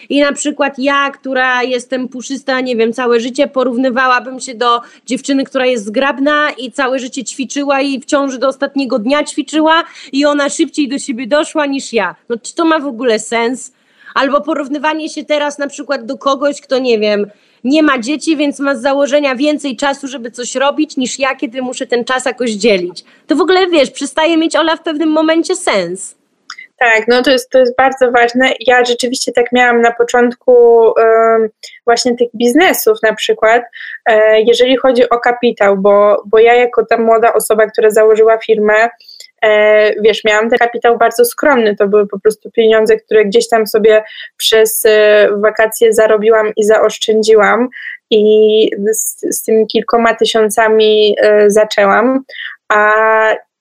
i 0.08 0.20
na 0.20 0.32
przykład 0.32 0.78
ja, 0.78 1.10
która 1.10 1.62
jestem 1.62 2.08
puszysta, 2.08 2.60
nie 2.60 2.76
wiem, 2.76 2.92
całe 2.92 3.20
życie 3.20 3.48
porównywałabym 3.48 4.40
się 4.40 4.54
do 4.54 4.80
dziewczyny, 5.06 5.44
która 5.44 5.66
jest 5.66 5.84
zgrabna 5.84 6.50
i 6.50 6.72
całe 6.72 6.98
życie 6.98 7.24
ćwiczyła 7.24 7.80
i 7.80 8.00
w 8.00 8.04
ciąży 8.04 8.38
do 8.38 8.48
ostatniego 8.48 8.98
dnia 8.98 9.24
ćwiczyła 9.24 9.84
i 10.12 10.24
ona 10.24 10.48
szybciej 10.48 10.88
do 10.88 10.98
siebie 10.98 11.26
doszła 11.26 11.66
niż 11.66 11.92
ja. 11.92 12.14
No 12.28 12.36
czy 12.42 12.54
to 12.54 12.64
ma 12.64 12.78
w 12.78 12.86
ogóle 12.86 13.18
sens? 13.18 13.72
Albo 14.14 14.40
porównywanie 14.40 15.08
się 15.08 15.24
teraz 15.24 15.58
na 15.58 15.68
przykład 15.68 16.06
do 16.06 16.18
kogoś, 16.18 16.60
kto 16.60 16.78
nie 16.78 16.98
wiem, 16.98 17.26
nie 17.66 17.82
ma 17.82 17.98
dzieci, 17.98 18.36
więc 18.36 18.60
ma 18.60 18.74
z 18.74 18.82
założenia 18.82 19.34
więcej 19.34 19.76
czasu, 19.76 20.08
żeby 20.08 20.30
coś 20.30 20.54
robić, 20.54 20.96
niż 20.96 21.18
ja, 21.18 21.34
kiedy 21.34 21.62
muszę 21.62 21.86
ten 21.86 22.04
czas 22.04 22.24
jakoś 22.24 22.50
dzielić. 22.50 23.04
To 23.26 23.36
w 23.36 23.40
ogóle 23.40 23.66
wiesz, 23.66 23.90
przestaje 23.90 24.36
mieć 24.36 24.56
Ola 24.56 24.76
w 24.76 24.82
pewnym 24.82 25.08
momencie 25.08 25.56
sens. 25.56 26.16
Tak, 26.78 27.08
no 27.08 27.22
to 27.22 27.30
jest, 27.30 27.50
to 27.50 27.58
jest 27.58 27.76
bardzo 27.76 28.10
ważne. 28.10 28.52
Ja 28.60 28.84
rzeczywiście 28.84 29.32
tak 29.32 29.52
miałam 29.52 29.80
na 29.80 29.92
początku 29.92 30.54
właśnie 31.84 32.16
tych 32.16 32.28
biznesów 32.34 32.98
na 33.02 33.14
przykład, 33.14 33.62
e, 34.06 34.40
jeżeli 34.40 34.76
chodzi 34.76 35.08
o 35.08 35.18
kapitał, 35.18 35.76
bo, 35.76 36.22
bo 36.26 36.38
ja 36.38 36.54
jako 36.54 36.86
ta 36.86 36.98
młoda 36.98 37.34
osoba, 37.34 37.66
która 37.66 37.90
założyła 37.90 38.38
firmę, 38.38 38.88
wiesz, 40.00 40.24
miałam 40.24 40.50
ten 40.50 40.58
kapitał 40.58 40.98
bardzo 40.98 41.24
skromny, 41.24 41.76
to 41.76 41.88
były 41.88 42.06
po 42.06 42.20
prostu 42.20 42.50
pieniądze, 42.50 42.96
które 42.96 43.24
gdzieś 43.24 43.48
tam 43.48 43.66
sobie 43.66 44.04
przez 44.36 44.82
e, 44.84 45.28
wakacje 45.36 45.92
zarobiłam 45.92 46.52
i 46.56 46.64
zaoszczędziłam. 46.64 47.68
I 48.10 48.70
z, 48.92 49.36
z 49.36 49.42
tymi 49.42 49.66
kilkoma 49.66 50.14
tysiącami 50.14 51.16
zaczęłam, 51.46 52.24
a 52.68 52.92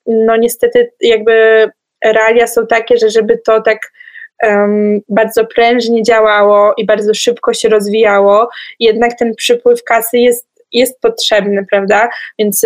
no 0.06 0.38
niestety 0.38 0.92
jakby 1.02 1.70
realia 2.06 2.48
są 2.48 2.68
takie, 2.68 2.98
że 2.98 3.10
żeby 3.10 3.38
to 3.46 3.62
tak 3.62 3.78
um, 4.44 5.02
bardzo 5.10 5.46
prężnie 5.46 6.04
działało 6.04 6.74
i 6.78 6.86
bardzo 6.86 7.14
szybko 7.14 7.54
się 7.54 7.70
rozwijało, 7.70 8.50
jednak 8.80 9.18
ten 9.20 9.36
przypływ 9.36 9.84
kasy 9.84 10.18
jest 10.18 10.48
jest 10.72 11.02
potrzebny, 11.02 11.66
prawda? 11.70 12.10
Więc, 12.40 12.66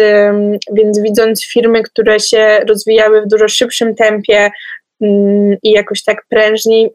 więc 0.74 1.00
widząc 1.00 1.46
firmy, 1.46 1.84
które 1.84 2.20
się 2.20 2.60
rozwijały 2.68 3.22
w 3.22 3.28
dużo 3.28 3.48
szybszym 3.48 3.96
tempie 3.96 4.52
i 5.64 5.72
jakoś 5.72 6.04
tak 6.04 6.26
prężniej, 6.30 6.90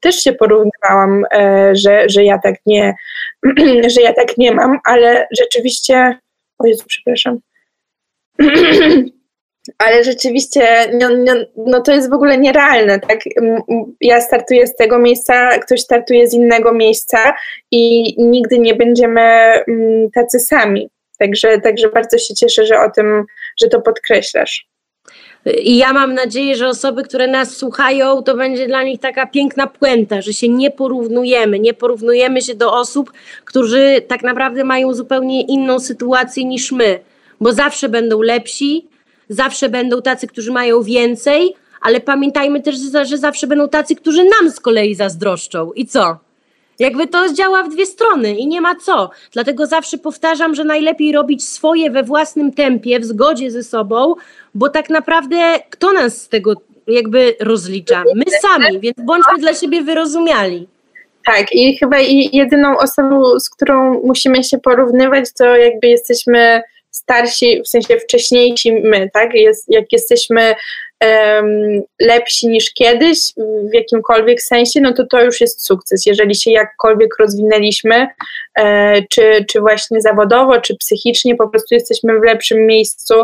też 0.00 0.22
się 0.22 0.32
porównywałam, 0.32 1.24
e, 1.32 1.70
że, 1.76 2.08
że 2.08 2.24
ja 2.24 2.38
tak 2.38 2.54
nie, 2.66 2.94
że 3.94 4.00
ja 4.00 4.12
tak 4.12 4.38
nie 4.38 4.52
mam, 4.52 4.78
ale 4.84 5.26
rzeczywiście, 5.38 6.18
o 6.58 6.66
Jezu, 6.66 6.84
przepraszam. 6.86 7.38
ale 9.78 10.04
rzeczywiście 10.04 10.62
no, 11.00 11.08
no, 11.18 11.32
no, 11.56 11.80
to 11.80 11.92
jest 11.92 12.10
w 12.10 12.12
ogóle 12.12 12.38
nierealne, 12.38 13.00
tak? 13.00 13.20
Ja 14.00 14.20
startuję 14.20 14.66
z 14.66 14.76
tego 14.76 14.98
miejsca, 14.98 15.58
ktoś 15.58 15.80
startuje 15.80 16.28
z 16.28 16.34
innego 16.34 16.72
miejsca 16.72 17.34
i 17.70 18.14
nigdy 18.22 18.58
nie 18.58 18.74
będziemy 18.74 19.52
tacy 20.14 20.40
sami. 20.40 20.88
Także, 21.18 21.60
także 21.60 21.88
bardzo 21.88 22.18
się 22.18 22.34
cieszę, 22.34 22.66
że 22.66 22.80
o 22.80 22.90
tym, 22.90 23.24
że 23.60 23.68
to 23.68 23.80
podkreślasz. 23.80 24.68
I 25.62 25.76
ja 25.76 25.92
mam 25.92 26.14
nadzieję, 26.14 26.54
że 26.54 26.68
osoby, 26.68 27.02
które 27.02 27.26
nas 27.26 27.56
słuchają, 27.56 28.22
to 28.22 28.36
będzie 28.36 28.66
dla 28.66 28.82
nich 28.82 29.00
taka 29.00 29.26
piękna 29.26 29.66
puenta, 29.66 30.22
że 30.22 30.32
się 30.32 30.48
nie 30.48 30.70
porównujemy, 30.70 31.58
nie 31.58 31.74
porównujemy 31.74 32.42
się 32.42 32.54
do 32.54 32.72
osób, 32.72 33.12
którzy 33.44 34.02
tak 34.08 34.22
naprawdę 34.22 34.64
mają 34.64 34.94
zupełnie 34.94 35.42
inną 35.42 35.80
sytuację 35.80 36.44
niż 36.44 36.72
my, 36.72 37.00
bo 37.40 37.52
zawsze 37.52 37.88
będą 37.88 38.22
lepsi, 38.22 38.88
zawsze 39.28 39.68
będą 39.68 40.02
tacy, 40.02 40.26
którzy 40.26 40.52
mają 40.52 40.82
więcej, 40.82 41.54
ale 41.80 42.00
pamiętajmy 42.00 42.62
też, 42.62 42.76
że 43.04 43.18
zawsze 43.18 43.46
będą 43.46 43.68
tacy, 43.68 43.96
którzy 43.96 44.24
nam 44.24 44.50
z 44.50 44.60
kolei 44.60 44.94
zazdroszczą. 44.94 45.72
I 45.72 45.86
co? 45.86 46.18
Jakby 46.78 47.06
to 47.06 47.32
działa 47.32 47.62
w 47.62 47.68
dwie 47.68 47.86
strony 47.86 48.36
i 48.36 48.46
nie 48.46 48.60
ma 48.60 48.74
co. 48.74 49.10
Dlatego 49.32 49.66
zawsze 49.66 49.98
powtarzam, 49.98 50.54
że 50.54 50.64
najlepiej 50.64 51.12
robić 51.12 51.44
swoje 51.44 51.90
we 51.90 52.02
własnym 52.02 52.52
tempie, 52.52 53.00
w 53.00 53.04
zgodzie 53.04 53.50
ze 53.50 53.62
sobą, 53.62 54.14
bo 54.54 54.68
tak 54.68 54.90
naprawdę 54.90 55.36
kto 55.70 55.92
nas 55.92 56.22
z 56.22 56.28
tego 56.28 56.54
jakby 56.86 57.36
rozlicza? 57.40 58.04
My 58.14 58.24
sami, 58.42 58.80
więc 58.80 58.96
bądźmy 59.00 59.38
dla 59.38 59.54
siebie 59.54 59.82
wyrozumiali. 59.82 60.68
Tak, 61.26 61.52
i 61.52 61.76
chyba 61.76 61.98
jedyną 62.32 62.78
osobą, 62.78 63.40
z 63.40 63.50
którą 63.50 64.02
musimy 64.04 64.44
się 64.44 64.58
porównywać, 64.58 65.24
to 65.38 65.44
jakby 65.44 65.86
jesteśmy 65.86 66.62
starsi, 66.90 67.62
w 67.62 67.68
sensie 67.68 67.96
wcześniejsi 67.96 68.72
my, 68.72 69.10
tak? 69.12 69.34
Jest, 69.34 69.64
jak 69.68 69.92
jesteśmy 69.92 70.54
um, 71.04 71.82
lepsi 72.00 72.48
niż 72.48 72.70
kiedyś 72.74 73.18
w 73.70 73.74
jakimkolwiek 73.74 74.42
sensie, 74.42 74.80
no 74.80 74.92
to 74.92 75.06
to 75.06 75.24
już 75.24 75.40
jest 75.40 75.66
sukces. 75.66 76.06
Jeżeli 76.06 76.34
się 76.34 76.50
jakkolwiek 76.50 77.18
rozwinęliśmy, 77.18 78.06
e, 78.58 79.02
czy, 79.10 79.44
czy 79.48 79.60
właśnie 79.60 80.00
zawodowo, 80.00 80.60
czy 80.60 80.76
psychicznie, 80.76 81.36
po 81.36 81.48
prostu 81.48 81.74
jesteśmy 81.74 82.20
w 82.20 82.22
lepszym 82.22 82.66
miejscu, 82.66 83.14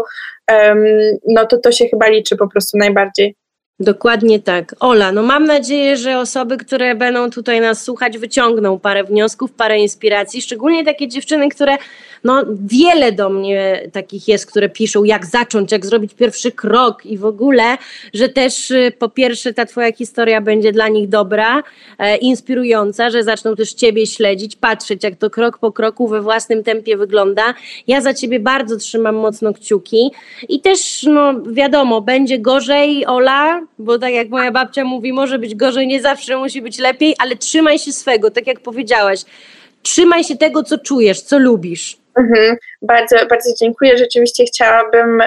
um, 0.51 0.85
no 1.29 1.47
to 1.47 1.59
to 1.59 1.73
się 1.73 1.89
chyba 1.89 2.09
liczy 2.09 2.37
po 2.37 2.49
prostu 2.49 2.79
najbardziej. 2.79 3.35
Dokładnie 3.81 4.41
tak. 4.41 4.75
Ola, 4.81 5.13
no 5.13 5.23
mam 5.23 5.45
nadzieję, 5.45 5.97
że 5.97 6.19
osoby, 6.19 6.57
które 6.57 6.95
będą 6.95 7.31
tutaj 7.31 7.61
nas 7.61 7.83
słuchać, 7.83 8.19
wyciągną 8.19 8.79
parę 8.79 9.05
wniosków, 9.05 9.53
parę 9.53 9.79
inspiracji, 9.79 10.43
szczególnie 10.43 10.85
takie 10.85 11.09
dziewczyny, 11.09 11.49
które 11.49 11.77
no 12.25 12.45
wiele 12.61 13.13
do 13.13 13.29
mnie 13.29 13.91
takich 13.93 14.29
jest, 14.29 14.47
które 14.47 14.69
piszą, 14.69 15.05
jak 15.05 15.27
zacząć, 15.27 15.73
jak 15.73 15.87
zrobić 15.87 16.15
pierwszy 16.15 16.53
krok 16.53 17.07
i 17.07 17.19
w 17.19 17.25
ogóle, 17.25 17.79
że 18.15 18.29
też 18.29 18.71
y, 18.71 18.93
po 18.99 19.09
pierwsze 19.09 19.55
ta 19.55 19.65
twoja 19.67 19.93
historia 19.93 20.41
będzie 20.41 20.73
dla 20.73 20.89
nich 20.89 21.09
dobra, 21.09 21.63
e, 21.99 22.17
inspirująca, 22.17 23.11
że 23.11 23.23
zaczną 23.23 23.57
też 23.57 23.73
ciebie 23.73 24.07
śledzić, 24.07 24.57
patrzeć, 24.57 25.05
jak 25.05 25.17
to 25.17 25.31
krok 25.31 25.59
po 25.59 25.73
kroku 25.73 26.09
we 26.09 26.21
własnym 26.21 26.65
tempie 26.65 26.97
wygląda. 26.97 27.55
Ja 27.87 28.01
za 28.01 28.15
ciebie 28.15 28.41
bardzo 28.41 28.77
trzymam 28.77 29.15
mocno 29.15 29.53
kciuki 29.53 30.11
i 30.49 30.61
też, 30.61 31.03
no 31.03 31.33
wiadomo, 31.53 32.01
będzie 32.01 32.39
gorzej, 32.39 33.07
Ola, 33.07 33.64
bo 33.79 33.99
tak 33.99 34.13
jak 34.13 34.29
moja 34.29 34.51
babcia 34.51 34.85
mówi, 34.85 35.13
może 35.13 35.39
być 35.39 35.55
gorzej, 35.55 35.87
nie 35.87 36.03
zawsze 36.03 36.37
musi 36.37 36.63
być 36.63 36.79
lepiej, 36.79 37.15
ale 37.19 37.37
trzymaj 37.37 37.79
się 37.79 37.93
swego, 37.93 38.31
tak 38.31 38.47
jak 38.47 38.61
powiedziałaś. 38.61 39.21
Trzymaj 39.83 40.25
się 40.25 40.37
tego, 40.37 40.63
co 40.63 40.79
czujesz, 40.79 41.21
co 41.21 41.39
lubisz. 41.39 41.97
Mhm, 42.19 42.57
bardzo, 42.83 43.17
bardzo 43.27 43.51
dziękuję. 43.61 43.99
Rzeczywiście 43.99 44.45
chciałabym 44.45 45.21
e, 45.21 45.27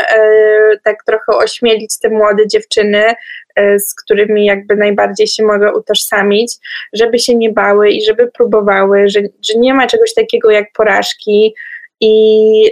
tak 0.84 1.04
trochę 1.06 1.38
ośmielić 1.38 2.00
te 2.00 2.10
młode 2.10 2.48
dziewczyny, 2.48 3.14
e, 3.56 3.80
z 3.80 3.96
którymi 3.96 4.46
jakby 4.46 4.76
najbardziej 4.76 5.28
się 5.28 5.44
mogę 5.44 5.74
utożsamić, 5.74 6.54
żeby 6.94 7.20
się 7.20 7.36
nie 7.36 7.52
bały 7.52 7.90
i 7.90 8.06
żeby 8.06 8.32
próbowały, 8.32 9.10
że, 9.10 9.20
że 9.22 9.60
nie 9.60 9.74
ma 9.74 9.88
czegoś 9.88 10.14
takiego 10.14 10.52
jak 10.52 10.72
porażki 10.74 11.56
i, 12.02 12.72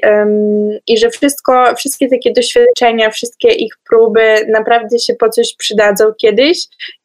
i 0.88 0.97
że 0.97 1.09
wszystko, 1.09 1.75
wszystkie 1.75 2.07
takie 2.07 2.31
doświadczenia, 2.31 3.09
wszystkie 3.09 3.47
ich 3.53 3.73
próby 3.89 4.45
naprawdę 4.47 4.99
się 4.99 5.13
po 5.13 5.29
coś 5.29 5.55
przydadzą 5.55 6.05
kiedyś 6.21 6.59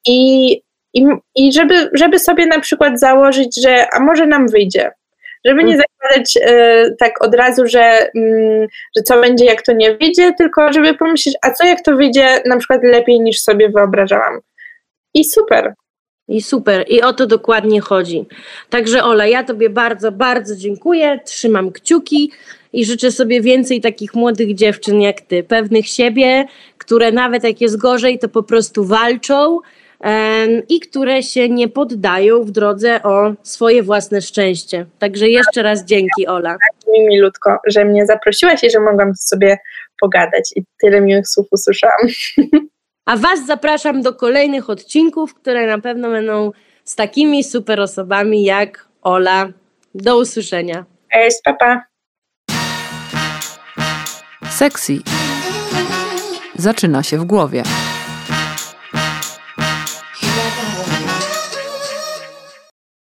i, 0.06 0.52
i, 0.94 1.06
i 1.34 1.52
żeby, 1.52 1.90
żeby 1.92 2.18
sobie 2.18 2.46
na 2.46 2.60
przykład 2.60 3.00
założyć, 3.00 3.62
że 3.62 3.86
a 3.92 4.00
może 4.00 4.26
nam 4.26 4.48
wyjdzie, 4.48 4.90
żeby 5.44 5.64
nie 5.64 5.74
mm. 5.74 5.86
zakładać 5.86 6.38
e, 6.42 6.90
tak 6.98 7.24
od 7.24 7.34
razu, 7.34 7.66
że, 7.66 8.10
mm, 8.16 8.66
że 8.96 9.02
co 9.02 9.20
będzie, 9.20 9.44
jak 9.44 9.62
to 9.62 9.72
nie 9.72 9.96
wyjdzie, 9.96 10.32
tylko 10.38 10.72
żeby 10.72 10.94
pomyśleć, 10.94 11.36
a 11.42 11.50
co 11.50 11.66
jak 11.66 11.82
to 11.82 11.96
wyjdzie 11.96 12.42
na 12.46 12.56
przykład 12.56 12.80
lepiej 12.84 13.20
niż 13.20 13.40
sobie 13.40 13.68
wyobrażałam. 13.68 14.40
I 15.14 15.24
super. 15.24 15.74
I 16.30 16.42
super, 16.42 16.84
i 16.88 17.02
o 17.02 17.12
to 17.12 17.26
dokładnie 17.26 17.80
chodzi. 17.80 18.26
Także 18.68 19.04
Ola, 19.04 19.26
ja 19.26 19.44
Tobie 19.44 19.70
bardzo, 19.70 20.12
bardzo 20.12 20.56
dziękuję, 20.56 21.20
trzymam 21.24 21.72
kciuki 21.72 22.32
i 22.72 22.84
życzę 22.84 23.10
sobie 23.10 23.40
więcej 23.40 23.80
takich 23.80 24.14
młodych 24.14 24.54
dziewczyn 24.54 25.00
jak 25.00 25.20
Ty, 25.20 25.42
pewnych 25.42 25.88
siebie, 25.88 26.44
które 26.78 27.12
nawet 27.12 27.44
jak 27.44 27.60
jest 27.60 27.76
gorzej, 27.76 28.18
to 28.18 28.28
po 28.28 28.42
prostu 28.42 28.84
walczą 28.84 29.58
i 30.68 30.80
które 30.80 31.22
się 31.22 31.48
nie 31.48 31.68
poddają 31.68 32.44
w 32.44 32.50
drodze 32.50 33.02
o 33.02 33.34
swoje 33.42 33.82
własne 33.82 34.20
szczęście. 34.22 34.86
Także 34.98 35.28
jeszcze 35.28 35.62
raz 35.62 35.84
dzięki, 35.84 36.26
Ola. 36.26 36.50
Tak 36.50 36.92
mi 36.92 37.06
milutko, 37.06 37.58
że 37.66 37.84
mnie 37.84 38.06
zaprosiłaś 38.06 38.64
i 38.64 38.70
że 38.70 38.80
mogłam 38.80 39.14
sobie 39.14 39.58
pogadać 40.00 40.50
i 40.56 40.62
tyle 40.80 41.00
miłych 41.00 41.28
słów 41.28 41.46
usłyszałam. 41.50 42.06
A 43.10 43.16
Was 43.16 43.46
zapraszam 43.46 44.02
do 44.02 44.14
kolejnych 44.14 44.70
odcinków, 44.70 45.34
które 45.34 45.66
na 45.66 45.80
pewno 45.80 46.10
będą 46.10 46.52
z 46.84 46.96
takimi 46.96 47.44
super 47.44 47.80
osobami 47.80 48.44
jak 48.44 48.88
Ola. 49.02 49.48
Do 49.94 50.18
usłyszenia. 50.18 50.84
Cześć, 51.12 51.36
papa. 51.44 51.82
Sexy 54.50 54.98
zaczyna 56.54 57.02
się 57.02 57.18
w 57.18 57.24
głowie. 57.24 57.62